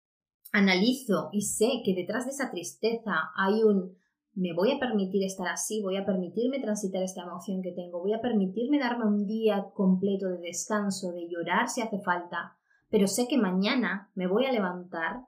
analizo 0.52 1.30
y 1.32 1.42
sé 1.42 1.84
que 1.86 1.94
detrás 1.94 2.26
de 2.26 2.32
esa 2.32 2.50
tristeza 2.50 3.14
hay 3.36 3.62
un 3.62 3.96
me 4.34 4.54
voy 4.54 4.72
a 4.72 4.80
permitir 4.80 5.24
estar 5.24 5.48
así, 5.48 5.82
voy 5.84 5.98
a 5.98 6.06
permitirme 6.06 6.60
transitar 6.60 7.04
esta 7.04 7.24
emoción 7.24 7.62
que 7.62 7.72
tengo, 7.72 8.00
voy 8.00 8.14
a 8.14 8.22
permitirme 8.22 8.80
darme 8.80 9.06
un 9.06 9.28
día 9.28 9.68
completo 9.76 10.30
de 10.30 10.40
descanso, 10.40 11.12
de 11.12 11.28
llorar 11.28 11.70
si 11.70 11.82
hace 11.82 12.00
falta, 12.00 12.56
pero 12.90 13.08
sé 13.08 13.28
que 13.28 13.38
mañana 13.38 14.12
me 14.16 14.28
voy 14.28 14.46
a 14.46 14.52
levantar, 14.52 15.26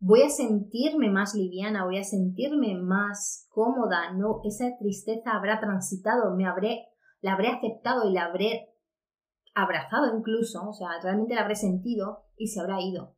voy 0.00 0.22
a 0.22 0.30
sentirme 0.30 1.10
más 1.10 1.34
liviana, 1.34 1.84
voy 1.84 1.98
a 1.98 2.04
sentirme 2.04 2.76
más 2.76 3.46
cómoda, 3.50 4.12
no 4.14 4.40
esa 4.44 4.76
tristeza 4.78 5.32
habrá 5.32 5.60
transitado, 5.60 6.34
me 6.36 6.46
habré 6.46 6.89
la 7.20 7.34
habré 7.34 7.48
aceptado 7.48 8.08
y 8.08 8.12
la 8.12 8.24
habré 8.24 8.70
abrazado 9.54 10.16
incluso, 10.16 10.68
o 10.68 10.72
sea, 10.72 10.88
realmente 11.02 11.34
la 11.34 11.42
habré 11.42 11.56
sentido 11.56 12.24
y 12.36 12.48
se 12.48 12.60
habrá 12.60 12.80
ido. 12.80 13.16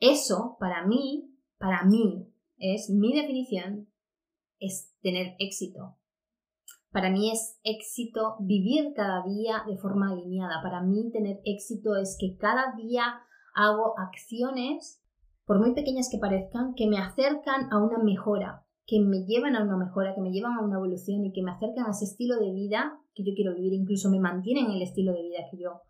Eso 0.00 0.56
para 0.60 0.86
mí, 0.86 1.34
para 1.58 1.84
mí 1.84 2.32
es 2.58 2.90
mi 2.90 3.14
definición, 3.14 3.88
es 4.60 4.94
tener 5.02 5.34
éxito. 5.38 5.96
Para 6.90 7.10
mí 7.10 7.30
es 7.30 7.60
éxito 7.64 8.36
vivir 8.40 8.92
cada 8.94 9.22
día 9.24 9.62
de 9.66 9.76
forma 9.76 10.10
alineada. 10.10 10.62
Para 10.62 10.82
mí 10.82 11.10
tener 11.12 11.40
éxito 11.44 11.96
es 11.96 12.16
que 12.18 12.36
cada 12.38 12.74
día 12.76 13.20
hago 13.54 13.98
acciones, 13.98 15.02
por 15.44 15.58
muy 15.58 15.74
pequeñas 15.74 16.08
que 16.10 16.18
parezcan, 16.18 16.74
que 16.74 16.86
me 16.86 16.98
acercan 16.98 17.72
a 17.72 17.78
una 17.78 17.98
mejora, 17.98 18.66
que 18.88 19.00
me 19.00 19.26
llevan 19.26 19.54
a 19.54 19.62
una 19.62 19.76
mejora, 19.76 20.14
que 20.14 20.22
me 20.22 20.32
llevan 20.32 20.54
a 20.54 20.62
una 20.62 20.76
evolución 20.76 21.26
y 21.26 21.32
que 21.32 21.42
me 21.42 21.50
acercan 21.50 21.84
a 21.84 21.90
ese 21.90 22.06
estilo 22.06 22.40
de 22.40 22.50
vida 22.50 22.98
que 23.14 23.22
yo 23.22 23.34
quiero 23.36 23.54
vivir, 23.54 23.74
incluso 23.74 24.10
me 24.10 24.18
mantienen 24.18 24.64
en 24.64 24.72
el 24.72 24.82
estilo 24.82 25.12
de 25.12 25.22
vida 25.22 25.40
que 25.50 25.58
yo 25.58 25.82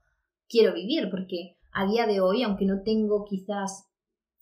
quiero 0.48 0.74
vivir, 0.74 1.08
porque 1.08 1.56
a 1.72 1.86
día 1.86 2.08
de 2.08 2.20
hoy, 2.20 2.42
aunque 2.42 2.66
no 2.66 2.82
tengo 2.82 3.24
quizás 3.24 3.88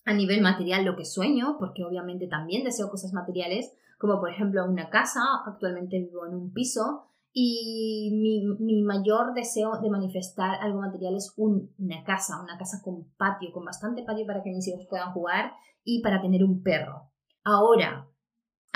a 0.06 0.14
nivel 0.14 0.40
material 0.40 0.86
lo 0.86 0.96
que 0.96 1.04
sueño, 1.04 1.56
porque 1.58 1.84
obviamente 1.84 2.28
también 2.28 2.64
deseo 2.64 2.88
cosas 2.88 3.12
materiales, 3.12 3.74
como 3.98 4.20
por 4.20 4.30
ejemplo 4.30 4.64
una 4.64 4.88
casa, 4.88 5.20
actualmente 5.44 5.98
vivo 5.98 6.26
en 6.26 6.34
un 6.34 6.52
piso, 6.54 7.02
y 7.34 8.10
mi, 8.58 8.82
mayor 8.82 9.34
deseo 9.34 9.82
de 9.82 9.90
manifestar 9.90 10.54
algo 10.62 10.80
material 10.80 11.14
es 11.14 11.34
una 11.36 12.04
casa, 12.04 12.40
una 12.42 12.56
casa 12.56 12.80
con 12.82 13.04
patio, 13.18 13.52
con 13.52 13.66
bastante 13.66 14.02
patio 14.02 14.24
para 14.24 14.42
que 14.42 14.50
mis 14.50 14.66
hijos 14.66 14.86
puedan 14.88 15.12
jugar 15.12 15.52
y 15.84 16.00
para 16.00 16.22
tener 16.22 16.42
un 16.42 16.62
perro. 16.62 17.10
Ahora, 17.44 18.08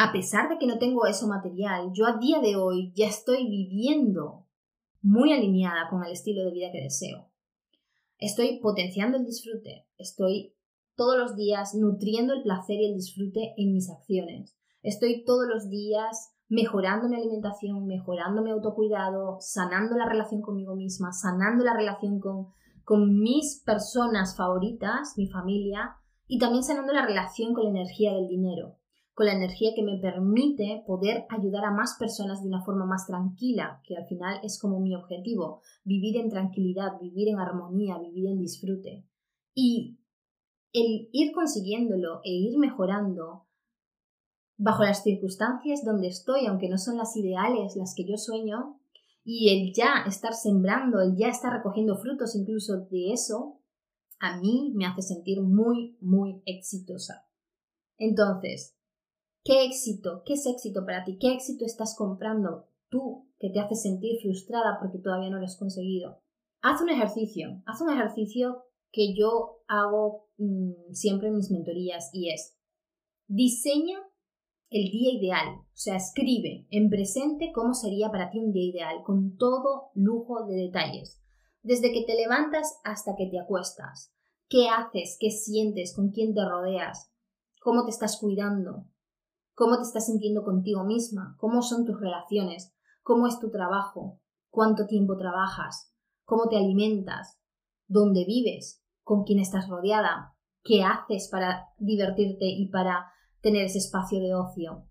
a 0.02 0.12
pesar 0.12 0.49
de 0.49 0.57
que 0.57 0.66
no 0.66 0.78
tengo 0.78 1.04
eso 1.04 1.28
material, 1.28 1.90
yo 1.92 2.07
a 2.07 2.16
día 2.16 2.40
de 2.40 2.57
hoy 2.57 2.90
ya 2.97 3.07
estoy 3.07 3.47
viviendo 3.47 4.47
muy 5.02 5.30
alineada 5.30 5.90
con 5.90 6.02
el 6.02 6.12
estilo 6.12 6.42
de 6.42 6.52
vida 6.52 6.73
que 6.73 6.80
deseo. 6.80 7.28
Estoy 8.16 8.61
potenciando 8.61 9.19
el 9.19 9.26
disfrute, 9.26 9.87
estoy 9.99 10.54
todos 10.97 11.19
los 11.19 11.37
días 11.37 11.75
nutriendo 11.75 12.33
el 12.33 12.42
placer 12.42 12.80
y 12.80 12.87
el 12.87 12.95
disfrute 12.95 13.52
en 13.59 13.75
mis 13.75 13.90
acciones. 13.90 14.57
Estoy 14.83 15.23
todos 15.23 15.47
los 15.47 15.69
días 15.69 16.33
mejorando 16.49 17.07
mi 17.07 17.16
alimentación, 17.16 17.87
mejorando 17.87 18.40
mi 18.40 18.52
autocuidado, 18.52 19.37
sanando 19.40 19.99
la 19.99 20.09
relación 20.09 20.40
conmigo 20.40 20.76
misma, 20.76 21.12
sanando 21.12 21.62
la 21.62 21.75
relación 21.75 22.21
con, 22.21 22.47
con 22.85 23.21
mis 23.21 23.62
personas 23.66 24.35
favoritas, 24.35 25.12
mi 25.19 25.26
familia, 25.26 25.97
y 26.26 26.38
también 26.38 26.64
sanando 26.64 26.95
la 26.95 27.04
relación 27.04 27.52
con 27.52 27.64
la 27.64 27.71
energía 27.71 28.14
del 28.14 28.28
dinero, 28.28 28.80
con 29.14 29.26
la 29.26 29.35
energía 29.35 29.73
que 29.75 29.83
me 29.83 29.99
permite 29.99 30.83
poder 30.87 31.26
ayudar 31.29 31.64
a 31.64 31.73
más 31.73 31.97
personas 31.99 32.43
de 32.43 32.49
una 32.49 32.62
forma 32.62 32.87
más 32.87 33.07
tranquila, 33.07 33.81
que 33.85 33.97
al 33.97 34.07
final 34.07 34.40
es 34.43 34.59
como 34.59 34.81
mi 34.81 34.95
objetivo, 34.95 35.61
vivir 35.85 36.17
en 36.17 36.31
tranquilidad, 36.31 36.99
vivir 37.00 37.29
en 37.29 37.38
armonía, 37.38 37.99
vivir 37.99 38.29
en 38.29 38.38
disfrute. 38.38 39.05
Y 39.55 39.99
el 40.73 41.09
ir 41.12 41.33
consiguiéndolo 41.33 42.21
e 42.25 42.31
ir 42.31 42.59
mejorando 42.59 43.47
bajo 44.57 44.85
las 44.85 45.02
circunstancias 45.02 45.85
donde 45.85 46.09
estoy, 46.09 46.47
aunque 46.47 46.69
no 46.69 46.79
son 46.79 46.97
las 46.99 47.17
ideales, 47.17 47.76
las 47.76 47.95
que 47.95 48.05
yo 48.05 48.17
sueño, 48.17 48.81
y 49.25 49.50
el 49.50 49.73
ya 49.75 50.05
estar 50.07 50.35
sembrando, 50.35 51.00
el 51.00 51.17
ya 51.17 51.29
estar 51.29 51.52
recogiendo 51.52 51.97
frutos 51.97 52.37
incluso 52.37 52.87
de 52.90 53.12
eso, 53.12 53.61
a 54.19 54.38
mí 54.38 54.73
me 54.75 54.87
hace 54.87 55.02
sentir 55.02 55.40
muy, 55.40 55.97
muy 56.00 56.43
exitosa. 56.45 57.26
Entonces, 57.97 58.76
¿qué 59.50 59.64
éxito? 59.64 60.23
¿Qué 60.25 60.35
es 60.35 60.47
éxito 60.47 60.87
para 60.87 61.02
ti? 61.02 61.19
¿Qué 61.19 61.33
éxito 61.33 61.64
estás 61.64 61.97
comprando 61.97 62.69
tú 62.88 63.26
que 63.40 63.50
te 63.50 63.59
hace 63.59 63.75
sentir 63.75 64.21
frustrada 64.23 64.78
porque 64.78 64.99
todavía 64.99 65.28
no 65.28 65.38
lo 65.38 65.45
has 65.45 65.57
conseguido? 65.57 66.23
Haz 66.62 66.80
un 66.83 66.90
ejercicio, 66.90 67.61
haz 67.66 67.80
un 67.80 67.90
ejercicio 67.90 68.62
que 68.92 69.12
yo 69.12 69.62
hago 69.66 70.28
mm, 70.38 70.92
siempre 70.92 71.28
en 71.28 71.35
mis 71.35 71.50
mentorías 71.50 72.11
y 72.12 72.30
es 72.30 72.57
diseña 73.26 73.99
el 74.71 74.85
día 74.92 75.14
ideal, 75.14 75.57
o 75.59 75.76
sea, 75.76 75.97
escribe 75.97 76.69
en 76.71 76.88
presente 76.88 77.50
cómo 77.52 77.75
sería 77.75 78.09
para 78.12 78.30
ti 78.30 78.38
un 78.38 78.52
día 78.52 78.71
ideal, 78.71 79.02
con 79.04 79.37
todo 79.37 79.90
lujo 79.95 80.47
de 80.47 80.54
detalles, 80.54 81.21
desde 81.62 81.92
que 81.92 82.04
te 82.04 82.14
levantas 82.14 82.78
hasta 82.85 83.16
que 83.16 83.26
te 83.26 83.40
acuestas, 83.40 84.14
qué 84.49 84.69
haces, 84.69 85.16
qué 85.19 85.33
sientes, 85.33 85.92
con 85.92 86.12
quién 86.12 86.35
te 86.35 86.49
rodeas, 86.49 87.11
cómo 87.61 87.85
te 87.85 87.90
estás 87.90 88.16
cuidando, 88.21 88.87
cómo 89.61 89.76
te 89.76 89.83
estás 89.83 90.07
sintiendo 90.07 90.43
contigo 90.43 90.85
misma, 90.85 91.37
cómo 91.38 91.61
son 91.61 91.85
tus 91.85 92.00
relaciones, 92.00 92.73
cómo 93.02 93.26
es 93.26 93.38
tu 93.40 93.50
trabajo, 93.50 94.19
cuánto 94.49 94.87
tiempo 94.87 95.19
trabajas, 95.19 95.93
cómo 96.25 96.49
te 96.49 96.57
alimentas, 96.57 97.38
dónde 97.87 98.25
vives, 98.25 98.83
con 99.02 99.25
quién 99.25 99.38
estás 99.38 99.69
rodeada, 99.69 100.35
qué 100.64 100.83
haces 100.83 101.29
para 101.31 101.67
divertirte 101.76 102.47
y 102.47 102.71
para 102.71 103.12
tener 103.43 103.67
ese 103.67 103.76
espacio 103.76 104.19
de 104.21 104.35
ocio, 104.35 104.87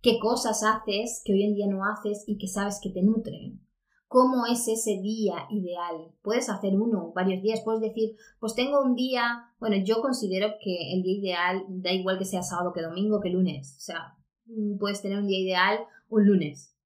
qué 0.00 0.18
cosas 0.18 0.62
haces 0.64 1.20
que 1.22 1.34
hoy 1.34 1.42
en 1.42 1.52
día 1.52 1.66
no 1.68 1.84
haces 1.84 2.24
y 2.26 2.38
que 2.38 2.48
sabes 2.48 2.80
que 2.82 2.88
te 2.88 3.02
nutren. 3.02 3.65
¿Cómo 4.08 4.46
es 4.46 4.68
ese 4.68 5.00
día 5.02 5.46
ideal? 5.50 6.12
Puedes 6.22 6.48
hacer 6.48 6.74
uno, 6.74 7.12
varios 7.14 7.42
días, 7.42 7.62
puedes 7.64 7.80
decir, 7.80 8.16
pues 8.38 8.54
tengo 8.54 8.80
un 8.80 8.94
día, 8.94 9.50
bueno, 9.58 9.76
yo 9.84 10.00
considero 10.00 10.54
que 10.60 10.94
el 10.94 11.02
día 11.02 11.18
ideal 11.18 11.64
da 11.68 11.92
igual 11.92 12.18
que 12.18 12.24
sea 12.24 12.42
sábado 12.42 12.72
que 12.72 12.82
domingo 12.82 13.20
que 13.20 13.30
lunes, 13.30 13.76
o 13.78 13.80
sea, 13.80 14.14
mm, 14.46 14.78
puedes 14.78 15.02
tener 15.02 15.18
un 15.18 15.26
día 15.26 15.40
ideal 15.40 15.80
un 16.08 16.24
lunes 16.24 16.76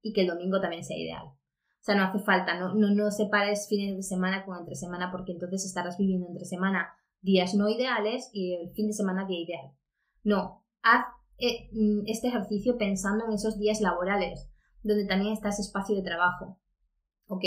y 0.00 0.12
que 0.14 0.22
el 0.22 0.28
domingo 0.28 0.60
también 0.60 0.84
sea 0.84 0.96
ideal. 0.96 1.26
O 1.26 1.84
sea, 1.88 1.94
no 1.94 2.04
hace 2.04 2.20
falta, 2.20 2.58
no, 2.58 2.74
no, 2.74 2.90
no 2.90 3.10
separes 3.10 3.68
fines 3.68 3.96
de 3.96 4.02
semana 4.02 4.44
con 4.44 4.58
entre 4.58 4.74
semana 4.74 5.10
porque 5.10 5.32
entonces 5.32 5.64
estarás 5.64 5.98
viviendo 5.98 6.26
entre 6.26 6.44
semana 6.44 6.94
días 7.20 7.54
no 7.54 7.68
ideales 7.68 8.30
y 8.32 8.54
el 8.54 8.70
fin 8.70 8.86
de 8.86 8.92
semana 8.92 9.26
día 9.26 9.40
ideal. 9.40 9.72
No, 10.24 10.64
haz 10.82 11.06
eh, 11.38 11.68
mm, 11.72 12.02
este 12.06 12.28
ejercicio 12.28 12.78
pensando 12.78 13.24
en 13.26 13.32
esos 13.32 13.58
días 13.58 13.80
laborales, 13.80 14.48
donde 14.82 15.06
también 15.06 15.32
está 15.32 15.48
ese 15.50 15.62
espacio 15.62 15.96
de 15.96 16.02
trabajo. 16.02 16.58
¿Ok? 17.26 17.44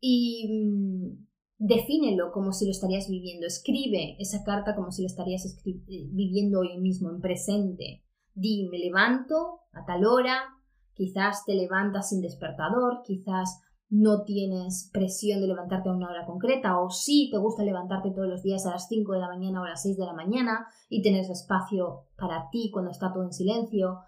Y 0.00 0.48
mm, 0.48 1.26
defínelo 1.58 2.32
como 2.32 2.52
si 2.52 2.66
lo 2.66 2.70
estarías 2.70 3.08
viviendo. 3.08 3.46
Escribe 3.46 4.16
esa 4.18 4.44
carta 4.44 4.74
como 4.74 4.90
si 4.90 5.02
lo 5.02 5.06
estarías 5.06 5.44
eh, 5.64 6.08
viviendo 6.12 6.60
hoy 6.60 6.78
mismo, 6.78 7.10
en 7.10 7.20
presente. 7.20 8.04
Di, 8.34 8.68
me 8.70 8.78
levanto 8.78 9.60
a 9.72 9.84
tal 9.86 10.04
hora, 10.04 10.56
Quizás 10.96 11.44
te 11.44 11.54
levantas 11.54 12.08
sin 12.08 12.22
despertador, 12.22 13.02
quizás 13.04 13.60
no 13.90 14.24
tienes 14.24 14.88
presión 14.94 15.42
de 15.42 15.46
levantarte 15.46 15.90
a 15.90 15.92
una 15.92 16.08
hora 16.08 16.24
concreta 16.24 16.80
o 16.80 16.88
sí 16.88 17.28
te 17.30 17.36
gusta 17.36 17.62
levantarte 17.62 18.12
todos 18.12 18.26
los 18.26 18.42
días 18.42 18.64
a 18.64 18.70
las 18.70 18.88
5 18.88 19.12
de 19.12 19.20
la 19.20 19.28
mañana 19.28 19.60
o 19.60 19.64
a 19.64 19.68
las 19.68 19.82
6 19.82 19.98
de 19.98 20.06
la 20.06 20.14
mañana 20.14 20.66
y 20.88 21.02
tener 21.02 21.30
espacio 21.30 22.06
para 22.16 22.48
ti 22.50 22.70
cuando 22.72 22.90
está 22.90 23.12
todo 23.12 23.24
en 23.24 23.34
silencio. 23.34 23.98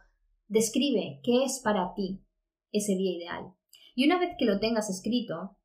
Describe 0.47 1.21
qué 1.23 1.45
es 1.45 1.61
para 1.63 1.93
ti 1.93 2.25
ese 2.73 2.95
día 2.95 3.17
ideal. 3.17 3.55
Y 3.95 4.07
una 4.07 4.19
vez 4.19 4.37
que 4.39 4.45
lo 4.45 4.61
tengas 4.61 4.91
escrito, 4.91 5.57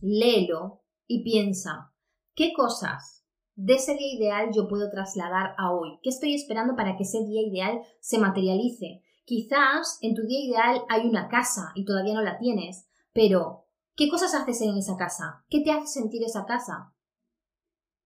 léelo 0.00 0.82
y 1.06 1.22
piensa 1.22 1.92
qué 2.34 2.52
cosas 2.52 3.18
de 3.60 3.74
ese 3.74 3.94
día 3.96 4.14
ideal 4.14 4.50
yo 4.54 4.68
puedo 4.68 4.88
trasladar 4.88 5.56
a 5.58 5.72
hoy. 5.72 5.98
¿Qué 6.02 6.10
estoy 6.10 6.32
esperando 6.32 6.76
para 6.76 6.96
que 6.96 7.02
ese 7.02 7.24
día 7.24 7.42
ideal 7.42 7.80
se 8.00 8.18
materialice? 8.18 9.02
Quizás 9.24 9.98
en 10.00 10.14
tu 10.14 10.22
día 10.22 10.40
ideal 10.40 10.82
hay 10.88 11.08
una 11.08 11.28
casa 11.28 11.72
y 11.74 11.84
todavía 11.84 12.14
no 12.14 12.22
la 12.22 12.38
tienes, 12.38 12.88
pero 13.12 13.66
¿qué 13.96 14.08
cosas 14.08 14.32
haces 14.34 14.60
en 14.60 14.76
esa 14.76 14.96
casa? 14.96 15.44
¿Qué 15.50 15.60
te 15.60 15.72
hace 15.72 15.88
sentir 15.88 16.22
esa 16.22 16.46
casa? 16.46 16.94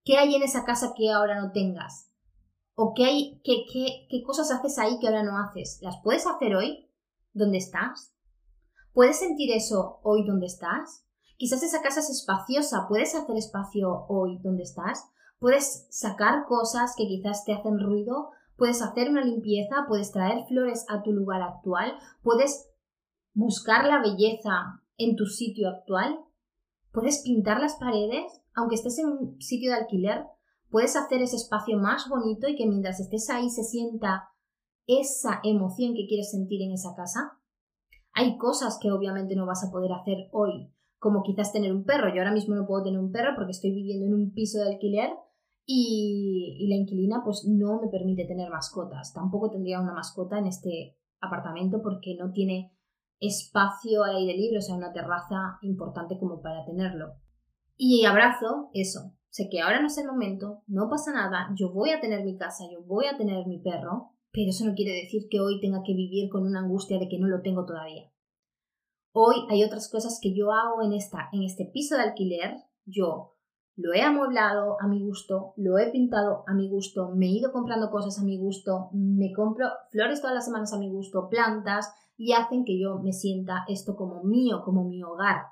¿Qué 0.03 0.17
hay 0.17 0.33
en 0.33 0.41
esa 0.41 0.65
casa 0.65 0.93
que 0.97 1.11
ahora 1.11 1.39
no 1.39 1.51
tengas? 1.51 2.11
¿O 2.73 2.93
qué, 2.95 3.05
hay, 3.05 3.41
qué, 3.43 3.65
qué, 3.71 4.07
qué 4.09 4.23
cosas 4.23 4.49
haces 4.49 4.79
ahí 4.79 4.97
que 4.99 5.07
ahora 5.07 5.21
no 5.21 5.37
haces? 5.37 5.77
¿Las 5.83 5.97
puedes 6.03 6.25
hacer 6.25 6.55
hoy? 6.55 6.89
¿Dónde 7.31 7.59
estás? 7.59 8.12
¿Puedes 8.93 9.17
sentir 9.17 9.51
eso 9.51 9.99
hoy 10.03 10.23
donde 10.23 10.45
estás? 10.45 11.03
Quizás 11.37 11.63
esa 11.63 11.81
casa 11.81 11.99
es 11.99 12.11
espaciosa, 12.11 12.85
puedes 12.87 13.15
hacer 13.15 13.35
espacio 13.35 14.05
hoy 14.07 14.37
donde 14.43 14.61
estás, 14.61 15.09
puedes 15.39 15.87
sacar 15.89 16.45
cosas 16.45 16.93
que 16.95 17.07
quizás 17.07 17.43
te 17.43 17.53
hacen 17.53 17.79
ruido, 17.79 18.29
puedes 18.55 18.83
hacer 18.83 19.09
una 19.09 19.25
limpieza, 19.25 19.85
puedes 19.87 20.11
traer 20.11 20.45
flores 20.47 20.85
a 20.89 21.01
tu 21.01 21.11
lugar 21.11 21.41
actual, 21.41 21.97
puedes 22.21 22.69
buscar 23.33 23.85
la 23.85 23.99
belleza 23.99 24.83
en 24.97 25.15
tu 25.15 25.25
sitio 25.25 25.69
actual, 25.69 26.19
puedes 26.91 27.23
pintar 27.23 27.59
las 27.59 27.75
paredes, 27.77 28.43
aunque 28.53 28.75
estés 28.75 28.99
en 28.99 29.07
un 29.07 29.41
sitio 29.41 29.71
de 29.71 29.77
alquiler, 29.77 30.23
puedes 30.69 30.95
hacer 30.95 31.23
ese 31.23 31.37
espacio 31.37 31.79
más 31.79 32.07
bonito 32.09 32.47
y 32.47 32.55
que 32.55 32.67
mientras 32.67 32.99
estés 32.99 33.31
ahí 33.31 33.49
se 33.49 33.63
sienta 33.63 34.29
esa 34.85 35.39
emoción 35.43 35.95
que 35.95 36.05
quieres 36.07 36.29
sentir 36.29 36.61
en 36.61 36.73
esa 36.73 36.93
casa. 36.95 37.39
Hay 38.13 38.37
cosas 38.37 38.77
que 38.81 38.91
obviamente 38.91 39.35
no 39.35 39.45
vas 39.45 39.63
a 39.63 39.71
poder 39.71 39.91
hacer 39.91 40.29
hoy, 40.31 40.71
como 40.99 41.23
quizás 41.23 41.51
tener 41.51 41.73
un 41.73 41.83
perro. 41.83 42.13
Yo 42.13 42.21
ahora 42.21 42.33
mismo 42.33 42.55
no 42.55 42.65
puedo 42.65 42.83
tener 42.83 42.99
un 42.99 43.11
perro 43.11 43.31
porque 43.35 43.51
estoy 43.51 43.71
viviendo 43.71 44.05
en 44.05 44.13
un 44.13 44.33
piso 44.33 44.59
de 44.59 44.73
alquiler 44.73 45.09
y, 45.65 46.57
y 46.59 46.67
la 46.67 46.75
inquilina 46.75 47.21
pues 47.23 47.45
no 47.47 47.81
me 47.81 47.89
permite 47.89 48.25
tener 48.25 48.49
mascotas. 48.49 49.13
Tampoco 49.13 49.49
tendría 49.49 49.81
una 49.81 49.93
mascota 49.93 50.37
en 50.37 50.47
este 50.47 50.97
apartamento 51.19 51.81
porque 51.81 52.15
no 52.19 52.31
tiene 52.31 52.73
espacio 53.19 54.03
al 54.03 54.17
aire 54.17 54.37
libre, 54.37 54.57
o 54.57 54.61
sea, 54.61 54.75
una 54.75 54.91
terraza 54.91 55.57
importante 55.61 56.17
como 56.19 56.41
para 56.41 56.65
tenerlo. 56.65 57.15
Y 57.77 58.05
abrazo 58.05 58.69
eso. 58.73 59.13
Sé 59.29 59.49
que 59.49 59.61
ahora 59.61 59.81
no 59.81 59.87
es 59.87 59.97
el 59.97 60.05
momento, 60.05 60.61
no 60.67 60.89
pasa 60.89 61.11
nada, 61.11 61.49
yo 61.55 61.73
voy 61.73 61.89
a 61.89 61.99
tener 61.99 62.23
mi 62.23 62.37
casa, 62.37 62.65
yo 62.71 62.83
voy 62.83 63.05
a 63.07 63.17
tener 63.17 63.47
mi 63.47 63.59
perro, 63.59 64.12
pero 64.33 64.49
eso 64.49 64.65
no 64.65 64.73
quiere 64.73 64.93
decir 64.93 65.27
que 65.29 65.39
hoy 65.39 65.61
tenga 65.61 65.83
que 65.85 65.93
vivir 65.93 66.29
con 66.29 66.43
una 66.43 66.61
angustia 66.61 66.97
de 66.97 67.07
que 67.07 67.19
no 67.19 67.27
lo 67.27 67.41
tengo 67.41 67.65
todavía. 67.65 68.11
Hoy 69.13 69.35
hay 69.49 69.63
otras 69.63 69.89
cosas 69.89 70.19
que 70.19 70.33
yo 70.35 70.51
hago 70.51 70.81
en, 70.81 70.91
esta, 70.93 71.29
en 71.31 71.43
este 71.43 71.69
piso 71.71 71.95
de 71.95 72.01
alquiler. 72.01 72.55
Yo 72.83 73.35
lo 73.75 73.93
he 73.93 74.01
amueblado 74.01 74.77
a 74.81 74.87
mi 74.87 75.03
gusto, 75.05 75.53
lo 75.55 75.77
he 75.77 75.91
pintado 75.91 76.43
a 76.47 76.55
mi 76.55 76.67
gusto, 76.67 77.11
me 77.15 77.27
he 77.27 77.29
ido 77.29 77.51
comprando 77.51 77.91
cosas 77.91 78.19
a 78.19 78.23
mi 78.23 78.39
gusto, 78.39 78.89
me 78.91 79.31
compro 79.33 79.67
flores 79.91 80.19
todas 80.19 80.35
las 80.35 80.45
semanas 80.45 80.73
a 80.73 80.79
mi 80.79 80.89
gusto, 80.89 81.29
plantas, 81.29 81.93
y 82.17 82.33
hacen 82.33 82.65
que 82.65 82.79
yo 82.79 82.99
me 82.99 83.13
sienta 83.13 83.65
esto 83.67 83.95
como 83.95 84.23
mío, 84.23 84.63
como 84.65 84.83
mi 84.83 85.03
hogar. 85.03 85.43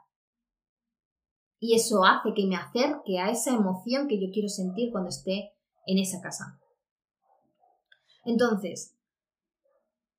Y 1.60 1.76
eso 1.76 2.04
hace 2.04 2.34
que 2.34 2.48
me 2.48 2.56
acerque 2.56 3.20
a 3.20 3.30
esa 3.30 3.54
emoción 3.54 4.08
que 4.08 4.20
yo 4.20 4.32
quiero 4.34 4.50
sentir 4.50 4.92
cuando 4.92 5.10
esté 5.10 5.52
en 5.86 6.00
esa 6.00 6.20
casa. 6.20 6.61
Entonces, 8.24 8.96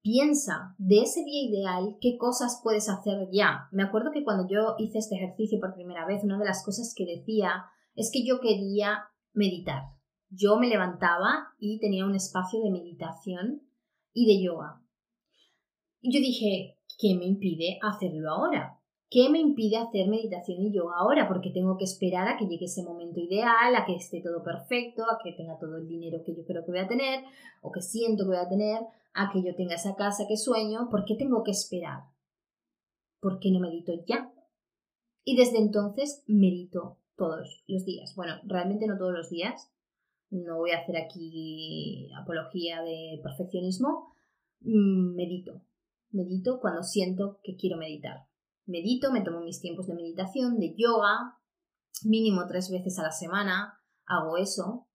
piensa 0.03 0.75
de 0.79 1.03
ese 1.03 1.25
día 1.25 1.49
ideal 1.49 1.97
qué 2.01 2.17
cosas 2.19 2.61
puedes 2.63 2.89
hacer 2.89 3.29
ya. 3.33 3.69
Me 3.71 3.83
acuerdo 3.83 4.11
que 4.13 4.25
cuando 4.25 4.49
yo 4.49 4.75
hice 4.79 4.99
este 4.99 5.17
ejercicio 5.17 5.61
por 5.61 5.75
primera 5.75 6.07
vez, 6.07 6.25
una 6.25 6.39
de 6.39 6.45
las 6.45 6.65
cosas 6.65 6.95
que 6.97 7.07
decía 7.07 7.67
es 7.95 8.11
que 8.13 8.27
yo 8.27 8.41
quería 8.41 9.05
meditar. 9.33 9.83
Yo 10.29 10.59
me 10.59 10.69
levantaba 10.69 11.55
y 11.59 11.79
tenía 11.79 12.07
un 12.07 12.15
espacio 12.15 12.61
de 12.63 12.71
meditación 12.71 13.63
y 14.13 14.27
de 14.27 14.43
yoga. 14.43 14.83
Y 16.01 16.13
yo 16.13 16.21
dije, 16.21 16.79
¿qué 16.99 17.15
me 17.15 17.27
impide 17.27 17.79
hacerlo 17.83 18.31
ahora? 18.31 18.82
¿Qué 19.13 19.29
me 19.29 19.41
impide 19.41 19.77
hacer 19.77 20.09
meditación 20.09 20.63
y 20.63 20.73
yoga 20.73 20.97
ahora? 20.97 21.29
Porque 21.29 21.51
tengo 21.51 21.77
que 21.77 21.85
esperar 21.85 22.29
a 22.29 22.39
que 22.39 22.47
llegue 22.47 22.65
ese 22.65 22.83
momento 22.83 23.21
ideal, 23.21 23.77
a 23.77 23.85
que 23.85 23.95
esté 23.95 24.23
todo 24.23 24.43
perfecto, 24.43 25.03
a 25.03 25.19
que 25.23 25.33
tenga 25.33 25.59
todo 25.59 25.77
el 25.77 25.87
dinero 25.87 26.23
que 26.25 26.35
yo 26.35 26.47
creo 26.47 26.65
que 26.65 26.71
voy 26.71 26.81
a 26.81 26.89
tener 26.89 27.23
o 27.61 27.71
que 27.71 27.83
siento 27.83 28.25
que 28.25 28.29
voy 28.29 28.39
a 28.39 28.49
tener, 28.49 28.81
a 29.13 29.31
que 29.31 29.43
yo 29.43 29.55
tenga 29.55 29.75
esa 29.75 29.97
casa 29.97 30.25
que 30.27 30.39
sueño. 30.39 30.89
¿Por 30.91 31.05
qué 31.05 31.15
tengo 31.15 31.43
que 31.43 31.51
esperar? 31.51 32.05
¿Por 33.21 33.39
qué 33.39 33.51
no 33.51 33.61
medito 33.61 33.93
ya? 34.07 34.33
Y 35.25 35.37
desde 35.37 35.59
entonces 35.59 36.25
medito 36.27 36.97
todos 37.15 37.63
los 37.67 37.85
días. 37.85 38.15
Bueno, 38.17 38.37
realmente 38.45 38.87
no 38.87 38.97
todos 38.97 39.13
los 39.13 39.29
días. 39.29 39.71
No 40.31 40.57
voy 40.57 40.71
a 40.71 40.79
hacer 40.79 40.97
aquí 40.97 42.09
apología 42.19 42.81
de 42.81 43.21
perfeccionismo. 43.23 44.15
Mm, 44.61 45.17
medito, 45.17 45.61
Medito 46.13 46.61
cuando 46.61 46.83
siento 46.83 47.41
que 47.43 47.57
quiero 47.57 47.77
meditar. 47.77 48.32
Medito, 48.67 49.13
me 49.13 49.23
tomo 49.23 49.41
mis 49.41 49.61
tiempos 49.61 49.87
de 49.87 49.95
meditación, 49.95 50.59
de 50.59 50.75
yoga, 50.77 51.39
mínimo 52.05 52.47
tres 52.47 52.71
veces 52.71 52.99
a 52.99 53.03
la 53.03 53.13
semana, 53.13 53.79
hago 54.07 54.37
eso. 54.37 54.89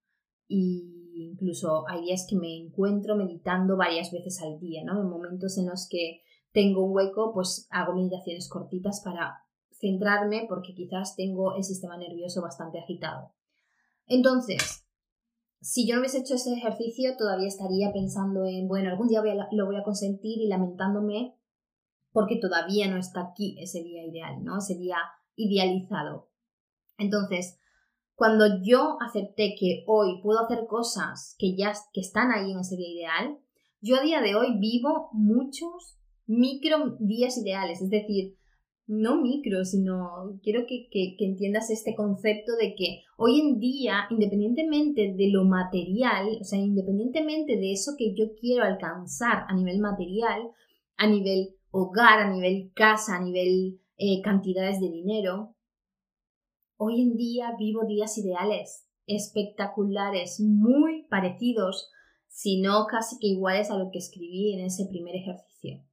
Y 0.46 0.98
incluso 1.14 1.88
hay 1.88 2.02
días 2.02 2.26
que 2.28 2.36
me 2.36 2.56
encuentro 2.56 3.16
meditando 3.16 3.76
varias 3.76 4.10
veces 4.10 4.40
al 4.42 4.58
día, 4.58 4.82
¿no? 4.84 5.00
En 5.00 5.08
momentos 5.08 5.58
en 5.58 5.66
los 5.66 5.88
que 5.88 6.22
tengo 6.52 6.84
un 6.84 6.94
hueco, 6.94 7.32
pues 7.34 7.66
hago 7.70 7.94
meditaciones 7.94 8.48
cortitas 8.48 9.02
para 9.04 9.44
centrarme 9.70 10.46
porque 10.48 10.74
quizás 10.74 11.14
tengo 11.16 11.54
el 11.56 11.64
sistema 11.64 11.96
nervioso 11.96 12.42
bastante 12.42 12.78
agitado. 12.78 13.32
Entonces, 14.06 14.86
si 15.60 15.86
yo 15.86 15.94
no 15.94 16.00
hubiese 16.00 16.18
hecho 16.18 16.34
ese 16.34 16.54
ejercicio, 16.54 17.16
todavía 17.16 17.48
estaría 17.48 17.92
pensando 17.92 18.44
en, 18.44 18.68
bueno, 18.68 18.90
algún 18.90 19.08
día 19.08 19.22
lo 19.52 19.66
voy 19.66 19.76
a 19.76 19.82
consentir 19.82 20.40
y 20.40 20.48
lamentándome 20.48 21.37
porque 22.12 22.38
todavía 22.40 22.88
no 22.88 22.98
está 22.98 23.20
aquí 23.22 23.56
ese 23.60 23.82
día 23.82 24.04
ideal, 24.04 24.42
¿no? 24.42 24.58
Ese 24.58 24.76
día 24.76 24.98
idealizado. 25.36 26.28
Entonces, 26.98 27.58
cuando 28.14 28.60
yo 28.62 28.96
acepté 29.00 29.54
que 29.58 29.84
hoy 29.86 30.20
puedo 30.22 30.40
hacer 30.40 30.66
cosas 30.66 31.36
que 31.38 31.56
ya 31.56 31.72
que 31.92 32.00
están 32.00 32.32
ahí 32.32 32.50
en 32.50 32.60
ese 32.60 32.76
día 32.76 32.88
ideal, 32.88 33.38
yo 33.80 33.96
a 33.96 34.02
día 34.02 34.20
de 34.20 34.34
hoy 34.34 34.58
vivo 34.58 35.08
muchos 35.12 35.98
micro 36.26 36.96
días 36.98 37.38
ideales, 37.38 37.80
es 37.80 37.90
decir, 37.90 38.36
no 38.88 39.20
micro, 39.20 39.64
sino 39.64 40.40
quiero 40.42 40.64
que, 40.66 40.88
entiendas 41.18 41.70
este 41.70 41.94
concepto 41.94 42.56
de 42.56 42.74
que 42.74 43.02
hoy 43.18 43.40
en 43.40 43.58
día, 43.58 44.06
independientemente 44.10 45.14
de 45.14 45.30
lo 45.30 45.44
material, 45.44 46.38
o 46.40 46.44
sea, 46.44 46.58
independientemente 46.58 47.56
de 47.56 47.72
eso 47.72 47.92
que 47.98 48.14
yo 48.14 48.34
quiero 48.40 48.64
alcanzar 48.64 49.44
a 49.46 49.54
nivel 49.54 49.78
material, 49.78 50.50
a 50.96 51.06
nivel 51.06 51.57
hogar, 51.70 52.20
a 52.20 52.30
nivel 52.30 52.72
casa, 52.74 53.16
a 53.16 53.20
nivel 53.20 53.80
eh, 53.96 54.20
cantidades 54.22 54.80
de 54.80 54.90
dinero, 54.90 55.56
hoy 56.76 57.02
en 57.02 57.16
día 57.16 57.54
vivo 57.58 57.84
días 57.86 58.16
ideales, 58.18 58.88
espectaculares, 59.06 60.40
muy 60.40 61.06
parecidos, 61.10 61.90
si 62.28 62.60
no 62.60 62.86
casi 62.86 63.18
que 63.18 63.28
iguales 63.28 63.70
a 63.70 63.78
lo 63.78 63.90
que 63.90 63.98
escribí 63.98 64.54
en 64.54 64.66
ese 64.66 64.86
primer 64.86 65.16
ejercicio. 65.16 65.84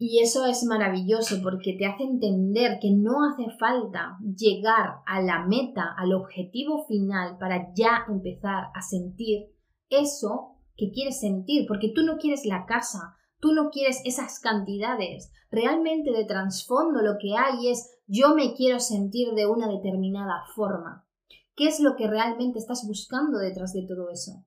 Y 0.00 0.20
eso 0.20 0.46
es 0.46 0.62
maravilloso 0.62 1.42
porque 1.42 1.74
te 1.76 1.86
hace 1.86 2.04
entender 2.04 2.78
que 2.80 2.92
no 2.92 3.24
hace 3.24 3.50
falta 3.58 4.16
llegar 4.22 5.00
a 5.06 5.20
la 5.20 5.44
meta, 5.44 5.92
al 5.96 6.14
objetivo 6.14 6.86
final 6.86 7.36
para 7.38 7.74
ya 7.74 8.04
empezar 8.08 8.66
a 8.74 8.80
sentir 8.80 9.48
eso 9.90 10.54
que 10.76 10.92
quieres 10.92 11.18
sentir, 11.18 11.66
porque 11.66 11.90
tú 11.92 12.02
no 12.02 12.18
quieres 12.18 12.46
la 12.46 12.64
casa, 12.64 13.16
tú 13.40 13.52
no 13.52 13.70
quieres 13.70 14.00
esas 14.04 14.40
cantidades. 14.40 15.32
Realmente 15.50 16.12
de 16.12 16.24
trasfondo 16.24 17.00
lo 17.02 17.16
que 17.20 17.36
hay 17.36 17.70
es 17.70 17.98
yo 18.06 18.34
me 18.34 18.54
quiero 18.54 18.80
sentir 18.80 19.34
de 19.34 19.46
una 19.46 19.68
determinada 19.68 20.44
forma. 20.54 21.06
¿Qué 21.54 21.66
es 21.66 21.80
lo 21.80 21.96
que 21.96 22.06
realmente 22.06 22.58
estás 22.58 22.86
buscando 22.86 23.38
detrás 23.38 23.72
de 23.72 23.86
todo 23.86 24.10
eso? 24.10 24.44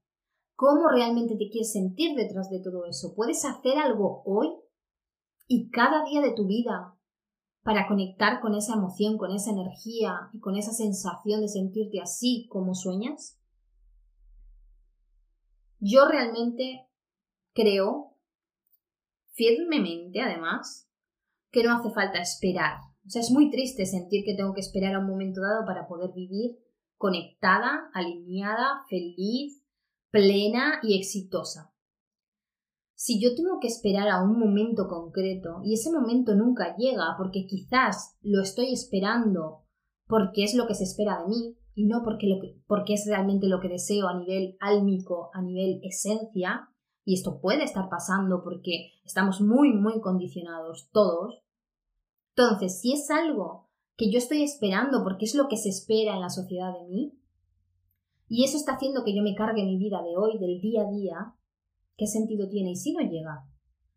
¿Cómo 0.56 0.90
realmente 0.90 1.36
te 1.36 1.50
quieres 1.50 1.72
sentir 1.72 2.16
detrás 2.16 2.50
de 2.50 2.62
todo 2.62 2.86
eso? 2.86 3.14
¿Puedes 3.16 3.44
hacer 3.46 3.78
algo 3.78 4.22
hoy 4.26 4.50
y 5.48 5.70
cada 5.70 6.06
día 6.06 6.22
de 6.22 6.34
tu 6.34 6.46
vida 6.46 6.96
para 7.64 7.88
conectar 7.88 8.42
con 8.42 8.56
esa 8.56 8.74
emoción, 8.74 9.18
con 9.18 9.32
esa 9.32 9.52
energía 9.52 10.30
y 10.34 10.40
con 10.40 10.56
esa 10.56 10.72
sensación 10.72 11.42
de 11.42 11.48
sentirte 11.48 12.00
así 12.00 12.48
como 12.50 12.76
sueñas? 12.76 13.40
Yo 15.80 16.08
realmente 16.08 16.88
creo, 17.54 18.11
firmemente 19.32 20.22
además, 20.22 20.90
que 21.52 21.64
no 21.64 21.76
hace 21.76 21.90
falta 21.92 22.20
esperar. 22.20 22.78
O 23.06 23.10
sea, 23.10 23.22
es 23.22 23.32
muy 23.32 23.50
triste 23.50 23.86
sentir 23.86 24.24
que 24.24 24.36
tengo 24.36 24.54
que 24.54 24.62
esperar 24.62 24.96
a 24.96 25.00
un 25.00 25.08
momento 25.08 25.42
dado 25.42 25.66
para 25.66 25.88
poder 25.88 26.12
vivir 26.14 26.58
conectada, 26.98 27.90
alineada, 27.94 28.84
feliz, 28.90 29.64
plena 30.12 30.80
y 30.84 30.98
exitosa 30.98 31.72
si 33.02 33.20
yo 33.20 33.34
tengo 33.34 33.60
que 33.60 33.68
esperar 33.68 34.10
a 34.10 34.22
un 34.22 34.38
momento 34.38 34.88
concreto 34.88 35.60
y 35.64 35.74
ese 35.74 35.92
momento 35.92 36.36
nunca 36.36 36.76
llega 36.78 37.16
porque 37.18 37.48
quizás 37.48 38.16
lo 38.22 38.44
estoy 38.44 38.72
esperando 38.72 39.64
porque 40.06 40.44
es 40.44 40.54
lo 40.54 40.68
que 40.68 40.76
se 40.76 40.84
espera 40.84 41.18
de 41.24 41.30
mí 41.30 41.58
y 41.74 41.88
no 41.88 42.04
porque, 42.04 42.28
lo 42.28 42.36
porque 42.68 42.94
es 42.94 43.08
realmente 43.08 43.48
lo 43.48 43.60
que 43.60 43.70
deseo 43.70 44.08
a 44.08 44.20
nivel 44.20 44.56
álmico, 44.60 45.32
a 45.34 45.42
nivel 45.42 45.80
esencia, 45.82 46.70
y 47.04 47.16
esto 47.16 47.40
puede 47.42 47.64
estar 47.64 47.90
pasando 47.90 48.44
porque 48.44 48.92
estamos 49.04 49.42
muy, 49.42 49.74
muy 49.74 50.00
condicionados 50.02 50.90
todos, 50.92 51.44
entonces 52.36 52.80
si 52.80 52.94
es 52.94 53.10
algo 53.10 53.70
que 53.98 54.12
yo 54.12 54.18
estoy 54.18 54.44
esperando 54.44 55.04
porque 55.04 55.26
es 55.26 55.36
lo 55.36 55.48
que 55.48 55.58
se 55.58 55.70
espera 55.70 56.14
en 56.14 56.22
la 56.22 56.30
sociedad 56.30 56.74
de 56.74 56.88
mí, 56.88 57.18
y 58.28 58.46
eso 58.46 58.58
está 58.58 58.74
haciendo 58.74 59.04
que 59.04 59.16
yo 59.16 59.24
me 59.24 59.36
cargue 59.36 59.66
mi 59.66 59.78
vida 59.78 60.02
de 60.02 60.16
hoy, 60.16 60.38
del 60.38 60.62
día 60.62 60.84
a 60.84 60.90
día, 60.90 61.36
¿qué 61.98 62.08
sentido 62.08 62.48
tiene? 62.48 62.72
¿Y 62.72 62.76
si 62.78 62.94
no 62.94 63.02
llega? 63.02 63.46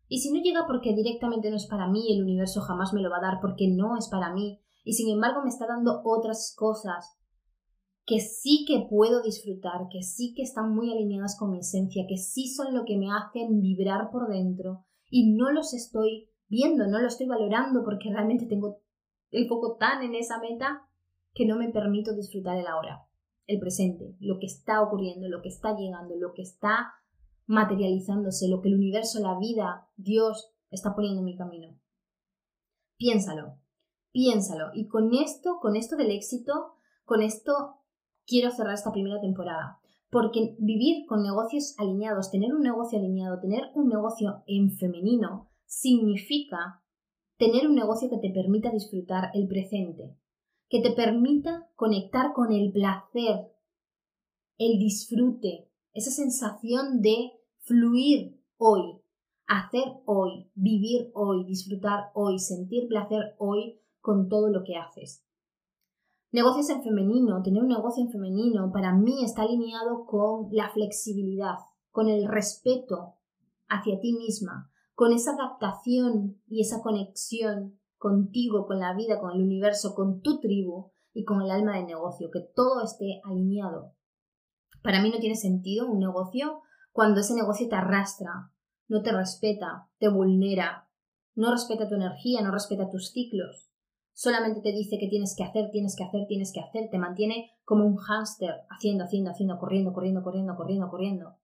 ¿Y 0.09 0.19
si 0.19 0.31
no 0.31 0.41
llega 0.41 0.67
porque 0.67 0.93
directamente 0.93 1.49
no 1.49 1.55
es 1.55 1.67
para 1.67 1.87
mí, 1.87 2.13
el 2.13 2.21
universo 2.21 2.61
jamás 2.61 2.93
me 2.93 3.01
lo 3.01 3.09
va 3.09 3.17
a 3.17 3.21
dar 3.21 3.39
porque 3.41 3.67
no 3.69 3.97
es 3.97 4.09
para 4.09 4.33
mí? 4.33 4.61
y 4.85 4.93
sin 4.93 5.11
embargo 5.11 5.41
me 5.41 5.49
está 5.49 5.67
dando 5.67 6.01
otras 6.05 6.53
cosas 6.55 7.17
que 8.05 8.19
sí 8.19 8.65
que 8.67 8.85
puedo 8.87 9.21
disfrutar, 9.23 9.87
que 9.89 10.03
sí 10.03 10.33
que 10.35 10.43
están 10.43 10.73
muy 10.75 10.91
alineadas 10.91 11.37
con 11.37 11.51
mi 11.51 11.59
esencia, 11.59 12.05
que 12.07 12.17
sí 12.17 12.47
son 12.47 12.75
lo 12.75 12.85
que 12.85 12.97
me 12.97 13.07
hacen 13.11 13.61
vibrar 13.61 14.11
por 14.11 14.29
dentro 14.29 14.85
y 15.09 15.33
no 15.33 15.51
los 15.51 15.73
estoy 15.73 16.29
viendo, 16.47 16.85
no 16.87 16.99
lo 16.99 17.07
estoy 17.07 17.25
valorando 17.25 17.83
porque 17.83 18.11
realmente 18.11 18.45
tengo 18.45 18.81
el 19.31 19.47
foco 19.47 19.77
tan 19.77 20.03
en 20.03 20.13
esa 20.13 20.39
meta 20.39 20.87
que 21.33 21.45
no 21.45 21.57
me 21.57 21.69
permito 21.69 22.15
disfrutar 22.15 22.57
el 22.57 22.67
ahora, 22.67 23.07
el 23.47 23.59
presente, 23.59 24.15
lo 24.19 24.37
que 24.39 24.45
está 24.45 24.81
ocurriendo, 24.81 25.27
lo 25.27 25.41
que 25.41 25.49
está 25.49 25.75
llegando, 25.75 26.15
lo 26.15 26.33
que 26.33 26.43
está 26.43 26.93
materializándose, 27.47 28.47
lo 28.47 28.61
que 28.61 28.69
el 28.69 28.75
universo, 28.75 29.19
la 29.19 29.37
vida, 29.39 29.89
Dios 29.95 30.53
está 30.69 30.93
poniendo 30.93 31.19
en 31.19 31.25
mi 31.25 31.35
camino. 31.35 31.79
Piénsalo, 32.97 33.57
piénsalo. 34.11 34.69
Y 34.73 34.87
con 34.87 35.13
esto, 35.13 35.57
con 35.59 35.75
esto 35.75 35.95
del 35.95 36.11
éxito, 36.11 36.75
con 37.03 37.21
esto 37.21 37.81
quiero 38.25 38.51
cerrar 38.51 38.73
esta 38.73 38.91
primera 38.91 39.19
temporada. 39.19 39.79
Porque 40.09 40.55
vivir 40.59 41.05
con 41.07 41.23
negocios 41.23 41.75
alineados, 41.77 42.31
tener 42.31 42.53
un 42.53 42.61
negocio 42.61 42.99
alineado, 42.99 43.39
tener 43.39 43.63
un 43.73 43.89
negocio 43.89 44.43
en 44.47 44.71
femenino, 44.71 45.49
significa 45.65 46.81
tener 47.37 47.67
un 47.67 47.75
negocio 47.75 48.09
que 48.09 48.17
te 48.17 48.33
permita 48.33 48.71
disfrutar 48.71 49.31
el 49.33 49.47
presente, 49.47 50.15
que 50.69 50.81
te 50.81 50.91
permita 50.91 51.69
conectar 51.75 52.33
con 52.33 52.53
el 52.53 52.71
placer, 52.71 53.51
el 54.57 54.79
disfrute, 54.79 55.69
esa 55.93 56.11
sensación 56.11 57.01
de 57.01 57.33
fluir 57.59 58.39
hoy, 58.57 59.01
hacer 59.47 59.83
hoy, 60.05 60.49
vivir 60.55 61.11
hoy, 61.13 61.45
disfrutar 61.45 62.11
hoy, 62.13 62.39
sentir 62.39 62.87
placer 62.87 63.35
hoy 63.37 63.79
con 63.99 64.29
todo 64.29 64.49
lo 64.49 64.63
que 64.63 64.77
haces. 64.77 65.25
Negocios 66.35 66.69
en 66.69 66.83
femenino, 66.83 67.41
tener 67.43 67.63
un 67.63 67.69
negocio 67.69 68.03
en 68.03 68.11
femenino, 68.11 68.69
para 68.73 68.93
mí 68.93 69.23
está 69.23 69.43
alineado 69.43 70.05
con 70.05 70.49
la 70.51 70.69
flexibilidad, 70.69 71.55
con 71.91 72.09
el 72.09 72.27
respeto 72.27 73.15
hacia 73.69 74.01
ti 74.01 74.11
misma, 74.11 74.69
con 74.95 75.13
esa 75.13 75.31
adaptación 75.31 76.41
y 76.49 76.59
esa 76.59 76.81
conexión 76.81 77.79
contigo, 77.97 78.67
con 78.67 78.79
la 78.79 78.93
vida, 78.93 79.17
con 79.21 79.31
el 79.31 79.43
universo, 79.43 79.95
con 79.95 80.19
tu 80.19 80.41
tribu 80.41 80.91
y 81.13 81.23
con 81.23 81.41
el 81.41 81.51
alma 81.51 81.77
de 81.77 81.85
negocio, 81.85 82.29
que 82.33 82.41
todo 82.41 82.83
esté 82.83 83.21
alineado. 83.23 83.93
Para 84.83 85.01
mí 85.01 85.11
no 85.11 85.19
tiene 85.19 85.37
sentido 85.37 85.89
un 85.89 85.99
negocio 85.99 86.63
cuando 86.91 87.21
ese 87.21 87.33
negocio 87.33 87.69
te 87.69 87.75
arrastra, 87.75 88.51
no 88.89 89.01
te 89.03 89.13
respeta, 89.13 89.87
te 89.99 90.09
vulnera, 90.09 90.89
no 91.33 91.49
respeta 91.49 91.87
tu 91.87 91.95
energía, 91.95 92.41
no 92.41 92.51
respeta 92.51 92.89
tus 92.89 93.11
ciclos 93.11 93.71
solamente 94.15 94.61
te 94.61 94.71
dice 94.71 94.97
que 94.97 95.09
tienes 95.09 95.35
que 95.37 95.43
hacer, 95.43 95.69
tienes 95.71 95.95
que 95.95 96.05
hacer, 96.05 96.25
tienes 96.27 96.53
que 96.53 96.61
hacer, 96.61 96.89
te 96.89 96.97
mantiene 96.97 97.51
como 97.65 97.85
un 97.85 97.97
hámster 97.97 98.61
haciendo, 98.69 99.03
haciendo, 99.03 99.31
haciendo, 99.31 99.59
corriendo, 99.59 99.93
corriendo, 99.93 100.23
corriendo, 100.23 100.55
corriendo, 100.55 100.89
corriendo. 100.89 101.37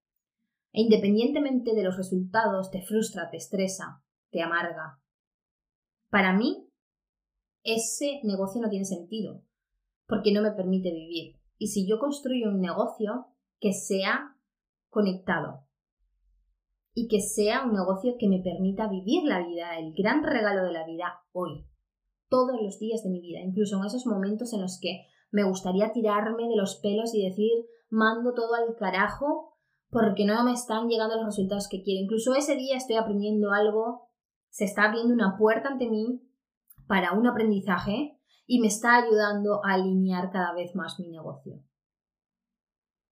E 0.71 0.81
independientemente 0.81 1.75
de 1.75 1.83
los 1.83 1.97
resultados, 1.97 2.71
te 2.71 2.81
frustra, 2.81 3.29
te 3.29 3.37
estresa, 3.37 4.01
te 4.31 4.41
amarga. 4.41 5.01
Para 6.09 6.33
mí, 6.33 6.69
ese 7.63 8.21
negocio 8.23 8.61
no 8.61 8.69
tiene 8.69 8.85
sentido, 8.85 9.43
porque 10.07 10.31
no 10.31 10.41
me 10.41 10.51
permite 10.51 10.93
vivir. 10.93 11.35
Y 11.57 11.67
si 11.67 11.85
yo 11.85 11.99
construyo 11.99 12.49
un 12.49 12.61
negocio 12.61 13.27
que 13.59 13.73
sea 13.73 14.37
conectado 14.89 15.67
y 16.93 17.09
que 17.09 17.19
sea 17.19 17.65
un 17.65 17.73
negocio 17.73 18.15
que 18.17 18.29
me 18.29 18.39
permita 18.39 18.87
vivir 18.87 19.23
la 19.25 19.45
vida, 19.45 19.77
el 19.77 19.93
gran 19.93 20.23
regalo 20.23 20.63
de 20.63 20.71
la 20.71 20.85
vida 20.85 21.21
hoy, 21.33 21.65
todos 22.31 22.59
los 22.61 22.79
días 22.79 23.03
de 23.03 23.09
mi 23.09 23.19
vida, 23.19 23.41
incluso 23.41 23.77
en 23.77 23.85
esos 23.85 24.07
momentos 24.07 24.53
en 24.53 24.61
los 24.61 24.79
que 24.79 25.05
me 25.31 25.43
gustaría 25.43 25.91
tirarme 25.91 26.47
de 26.47 26.55
los 26.55 26.77
pelos 26.77 27.13
y 27.13 27.27
decir 27.27 27.51
mando 27.89 28.33
todo 28.33 28.55
al 28.55 28.73
carajo 28.77 29.57
porque 29.89 30.25
no 30.25 30.41
me 30.45 30.53
están 30.53 30.87
llegando 30.87 31.17
los 31.17 31.25
resultados 31.25 31.67
que 31.69 31.83
quiero. 31.83 32.03
Incluso 32.03 32.33
ese 32.33 32.55
día 32.55 32.77
estoy 32.77 32.95
aprendiendo 32.95 33.51
algo, 33.51 34.09
se 34.49 34.63
está 34.63 34.85
abriendo 34.85 35.13
una 35.13 35.37
puerta 35.37 35.67
ante 35.67 35.89
mí 35.89 36.21
para 36.87 37.11
un 37.11 37.27
aprendizaje 37.27 38.17
y 38.47 38.61
me 38.61 38.67
está 38.67 38.95
ayudando 38.95 39.63
a 39.65 39.73
alinear 39.73 40.31
cada 40.31 40.53
vez 40.53 40.73
más 40.73 40.99
mi 40.99 41.09
negocio. 41.09 41.61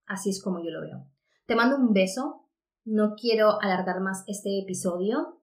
Así 0.05 0.29
es 0.29 0.41
como 0.41 0.59
yo 0.63 0.71
lo 0.71 0.81
veo. 0.81 1.05
Te 1.45 1.55
mando 1.55 1.75
un 1.75 1.91
beso. 1.91 2.45
No 2.85 3.15
quiero 3.15 3.61
alargar 3.61 3.99
más 3.99 4.23
este 4.27 4.59
episodio. 4.59 5.38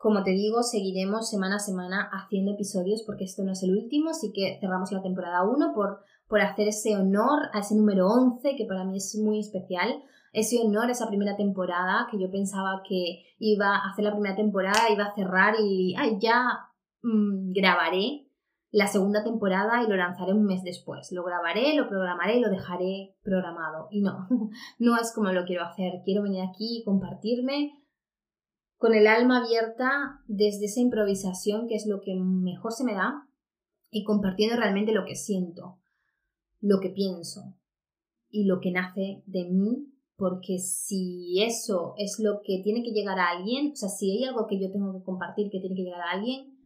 Como 0.00 0.22
te 0.22 0.30
digo, 0.30 0.62
seguiremos 0.62 1.28
semana 1.28 1.56
a 1.56 1.58
semana 1.58 2.08
haciendo 2.10 2.52
episodios 2.52 3.02
porque 3.04 3.24
esto 3.24 3.44
no 3.44 3.52
es 3.52 3.62
el 3.62 3.76
último, 3.76 4.08
así 4.08 4.32
que 4.32 4.56
cerramos 4.58 4.90
la 4.92 5.02
temporada 5.02 5.46
1 5.46 5.74
por, 5.74 6.00
por 6.26 6.40
hacer 6.40 6.68
ese 6.68 6.96
honor 6.96 7.50
a 7.52 7.58
ese 7.58 7.74
número 7.74 8.08
11 8.08 8.56
que 8.56 8.64
para 8.64 8.84
mí 8.84 8.96
es 8.96 9.14
muy 9.22 9.40
especial. 9.40 10.02
Ese 10.32 10.58
honor 10.64 10.88
a 10.88 10.92
esa 10.92 11.06
primera 11.06 11.36
temporada 11.36 12.08
que 12.10 12.18
yo 12.18 12.30
pensaba 12.30 12.80
que 12.88 13.24
iba 13.38 13.76
a 13.76 13.90
hacer 13.90 14.06
la 14.06 14.12
primera 14.12 14.34
temporada, 14.34 14.90
iba 14.90 15.04
a 15.04 15.14
cerrar 15.14 15.56
y 15.60 15.94
ya 16.18 16.44
mm, 17.02 17.52
grabaré 17.52 18.26
la 18.70 18.86
segunda 18.86 19.22
temporada 19.22 19.82
y 19.82 19.86
lo 19.86 19.96
lanzaré 19.96 20.32
un 20.32 20.46
mes 20.46 20.62
después. 20.62 21.12
Lo 21.12 21.24
grabaré, 21.24 21.74
lo 21.74 21.90
programaré 21.90 22.38
y 22.38 22.40
lo 22.40 22.48
dejaré 22.48 23.16
programado. 23.22 23.88
Y 23.90 24.00
no, 24.00 24.26
no 24.78 24.96
es 24.96 25.12
como 25.14 25.30
lo 25.30 25.44
quiero 25.44 25.62
hacer. 25.64 26.00
Quiero 26.06 26.22
venir 26.22 26.42
aquí 26.48 26.78
y 26.78 26.84
compartirme 26.84 27.79
con 28.80 28.94
el 28.94 29.06
alma 29.08 29.44
abierta 29.44 30.22
desde 30.26 30.64
esa 30.64 30.80
improvisación, 30.80 31.68
que 31.68 31.74
es 31.74 31.84
lo 31.86 32.00
que 32.00 32.14
mejor 32.14 32.72
se 32.72 32.82
me 32.82 32.94
da, 32.94 33.28
y 33.90 34.04
compartiendo 34.04 34.56
realmente 34.56 34.92
lo 34.92 35.04
que 35.04 35.16
siento, 35.16 35.78
lo 36.60 36.80
que 36.80 36.88
pienso 36.88 37.58
y 38.30 38.46
lo 38.46 38.58
que 38.58 38.70
nace 38.70 39.22
de 39.26 39.44
mí, 39.50 39.92
porque 40.16 40.58
si 40.58 41.42
eso 41.42 41.92
es 41.98 42.20
lo 42.20 42.40
que 42.42 42.62
tiene 42.64 42.82
que 42.82 42.92
llegar 42.92 43.18
a 43.18 43.28
alguien, 43.28 43.72
o 43.72 43.76
sea, 43.76 43.90
si 43.90 44.12
hay 44.12 44.24
algo 44.24 44.46
que 44.48 44.58
yo 44.58 44.72
tengo 44.72 44.94
que 44.94 45.04
compartir 45.04 45.50
que 45.50 45.60
tiene 45.60 45.76
que 45.76 45.82
llegar 45.82 46.00
a 46.00 46.12
alguien, 46.12 46.58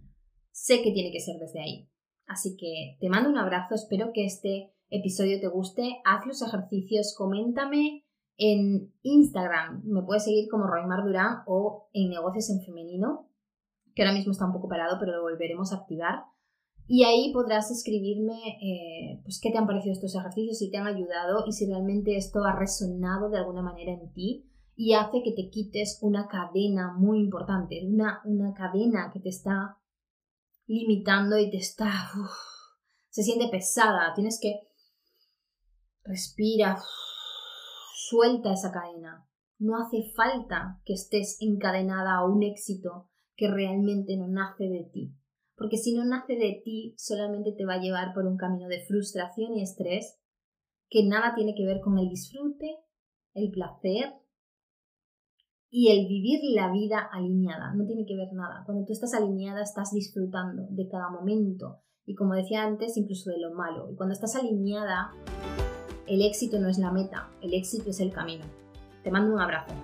sé 0.52 0.82
que 0.82 0.92
tiene 0.92 1.10
que 1.10 1.18
ser 1.18 1.40
desde 1.40 1.60
ahí. 1.60 1.88
Así 2.26 2.56
que 2.56 2.96
te 3.00 3.08
mando 3.08 3.28
un 3.28 3.38
abrazo, 3.38 3.74
espero 3.74 4.12
que 4.14 4.24
este 4.24 4.72
episodio 4.88 5.40
te 5.40 5.48
guste, 5.48 5.96
haz 6.04 6.24
los 6.26 6.42
ejercicios, 6.42 7.12
coméntame 7.18 8.03
en 8.36 8.92
Instagram 9.02 9.82
me 9.84 10.02
puedes 10.02 10.24
seguir 10.24 10.48
como 10.50 10.66
Roymar 10.66 11.04
Durán 11.04 11.42
o 11.46 11.88
en 11.92 12.10
Negocios 12.10 12.50
en 12.50 12.62
Femenino, 12.64 13.28
que 13.94 14.02
ahora 14.02 14.14
mismo 14.14 14.32
está 14.32 14.46
un 14.46 14.52
poco 14.52 14.68
parado, 14.68 14.98
pero 14.98 15.12
lo 15.12 15.22
volveremos 15.22 15.72
a 15.72 15.76
activar. 15.76 16.24
Y 16.86 17.04
ahí 17.04 17.32
podrás 17.32 17.70
escribirme 17.70 18.58
eh, 18.60 19.20
pues, 19.22 19.40
qué 19.40 19.50
te 19.50 19.58
han 19.58 19.66
parecido 19.66 19.92
estos 19.92 20.14
ejercicios, 20.14 20.58
si 20.58 20.70
te 20.70 20.76
han 20.76 20.86
ayudado 20.86 21.44
y 21.46 21.52
si 21.52 21.66
realmente 21.66 22.16
esto 22.16 22.44
ha 22.44 22.54
resonado 22.58 23.30
de 23.30 23.38
alguna 23.38 23.62
manera 23.62 23.92
en 23.92 24.12
ti 24.12 24.50
y 24.76 24.94
hace 24.94 25.22
que 25.22 25.32
te 25.32 25.48
quites 25.48 25.98
una 26.02 26.26
cadena 26.26 26.92
muy 26.96 27.20
importante, 27.20 27.80
una, 27.86 28.20
una 28.24 28.52
cadena 28.52 29.10
que 29.12 29.20
te 29.20 29.28
está 29.28 29.78
limitando 30.66 31.38
y 31.38 31.50
te 31.50 31.58
está... 31.58 31.90
se 33.08 33.22
siente 33.22 33.48
pesada, 33.48 34.12
tienes 34.14 34.38
que... 34.40 34.68
Respira, 36.02 36.76
Suelta 38.06 38.52
esa 38.52 38.70
cadena. 38.70 39.26
No 39.58 39.78
hace 39.78 40.12
falta 40.14 40.78
que 40.84 40.92
estés 40.92 41.38
encadenada 41.40 42.16
a 42.16 42.26
un 42.26 42.42
éxito 42.42 43.08
que 43.34 43.50
realmente 43.50 44.14
no 44.18 44.28
nace 44.28 44.64
de 44.64 44.84
ti. 44.92 45.14
Porque 45.56 45.78
si 45.78 45.94
no 45.94 46.04
nace 46.04 46.34
de 46.34 46.60
ti, 46.62 46.94
solamente 46.98 47.52
te 47.52 47.64
va 47.64 47.74
a 47.74 47.80
llevar 47.80 48.12
por 48.12 48.26
un 48.26 48.36
camino 48.36 48.68
de 48.68 48.84
frustración 48.84 49.54
y 49.54 49.62
estrés 49.62 50.20
que 50.90 51.06
nada 51.06 51.34
tiene 51.34 51.54
que 51.54 51.64
ver 51.64 51.80
con 51.80 51.98
el 51.98 52.10
disfrute, 52.10 52.76
el 53.32 53.50
placer 53.50 54.12
y 55.70 55.88
el 55.88 56.06
vivir 56.06 56.40
la 56.54 56.70
vida 56.70 57.08
alineada. 57.10 57.72
No 57.72 57.86
tiene 57.86 58.04
que 58.04 58.16
ver 58.16 58.34
nada. 58.34 58.64
Cuando 58.66 58.84
tú 58.84 58.92
estás 58.92 59.14
alineada, 59.14 59.62
estás 59.62 59.92
disfrutando 59.92 60.66
de 60.68 60.88
cada 60.88 61.08
momento. 61.08 61.80
Y 62.04 62.14
como 62.14 62.34
decía 62.34 62.64
antes, 62.64 62.98
incluso 62.98 63.30
de 63.30 63.40
lo 63.40 63.54
malo. 63.54 63.90
Y 63.90 63.96
cuando 63.96 64.12
estás 64.12 64.36
alineada, 64.36 65.10
el 66.06 66.22
éxito 66.22 66.58
no 66.58 66.68
es 66.68 66.78
la 66.78 66.90
meta, 66.90 67.30
el 67.40 67.54
éxito 67.54 67.90
es 67.90 68.00
el 68.00 68.12
camino. 68.12 68.44
Te 69.02 69.10
mando 69.10 69.34
un 69.34 69.40
abrazo. 69.40 69.74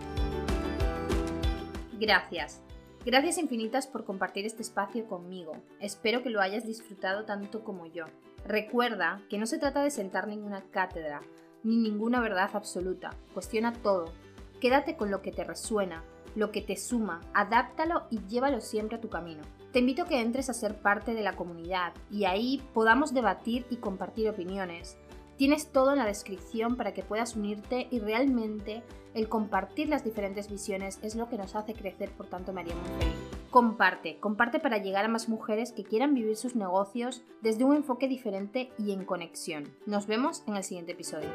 Gracias. 1.98 2.62
Gracias 3.04 3.38
infinitas 3.38 3.86
por 3.86 4.04
compartir 4.04 4.44
este 4.44 4.62
espacio 4.62 5.06
conmigo. 5.06 5.52
Espero 5.80 6.22
que 6.22 6.30
lo 6.30 6.40
hayas 6.40 6.66
disfrutado 6.66 7.24
tanto 7.24 7.64
como 7.64 7.86
yo. 7.86 8.04
Recuerda 8.46 9.22
que 9.30 9.38
no 9.38 9.46
se 9.46 9.58
trata 9.58 9.82
de 9.82 9.90
sentar 9.90 10.28
ninguna 10.28 10.62
cátedra, 10.70 11.22
ni 11.62 11.76
ninguna 11.76 12.20
verdad 12.20 12.50
absoluta. 12.52 13.10
Cuestiona 13.32 13.72
todo. 13.72 14.12
Quédate 14.60 14.96
con 14.96 15.10
lo 15.10 15.22
que 15.22 15.32
te 15.32 15.44
resuena, 15.44 16.04
lo 16.34 16.52
que 16.52 16.60
te 16.60 16.76
suma, 16.76 17.22
adáptalo 17.32 18.04
y 18.10 18.20
llévalo 18.28 18.60
siempre 18.60 18.98
a 18.98 19.00
tu 19.00 19.08
camino. 19.08 19.42
Te 19.72 19.78
invito 19.78 20.02
a 20.02 20.06
que 20.06 20.20
entres 20.20 20.50
a 20.50 20.54
ser 20.54 20.74
parte 20.76 21.14
de 21.14 21.22
la 21.22 21.36
comunidad 21.36 21.94
y 22.10 22.24
ahí 22.24 22.62
podamos 22.74 23.14
debatir 23.14 23.66
y 23.70 23.76
compartir 23.76 24.28
opiniones. 24.28 24.98
Tienes 25.40 25.72
todo 25.72 25.92
en 25.92 25.98
la 25.98 26.04
descripción 26.04 26.76
para 26.76 26.92
que 26.92 27.02
puedas 27.02 27.34
unirte 27.34 27.88
y 27.90 27.98
realmente 27.98 28.82
el 29.14 29.30
compartir 29.30 29.88
las 29.88 30.04
diferentes 30.04 30.50
visiones 30.50 30.98
es 31.02 31.14
lo 31.14 31.30
que 31.30 31.38
nos 31.38 31.56
hace 31.56 31.72
crecer, 31.72 32.10
por 32.10 32.26
tanto 32.26 32.52
María 32.52 32.74
haría. 32.74 33.10
Comparte, 33.48 34.18
comparte 34.18 34.60
para 34.60 34.76
llegar 34.76 35.06
a 35.06 35.08
más 35.08 35.30
mujeres 35.30 35.72
que 35.72 35.82
quieran 35.82 36.12
vivir 36.12 36.36
sus 36.36 36.56
negocios 36.56 37.22
desde 37.40 37.64
un 37.64 37.74
enfoque 37.74 38.06
diferente 38.06 38.70
y 38.76 38.92
en 38.92 39.06
conexión. 39.06 39.64
Nos 39.86 40.06
vemos 40.06 40.42
en 40.46 40.56
el 40.56 40.62
siguiente 40.62 40.92
episodio. 40.92 41.30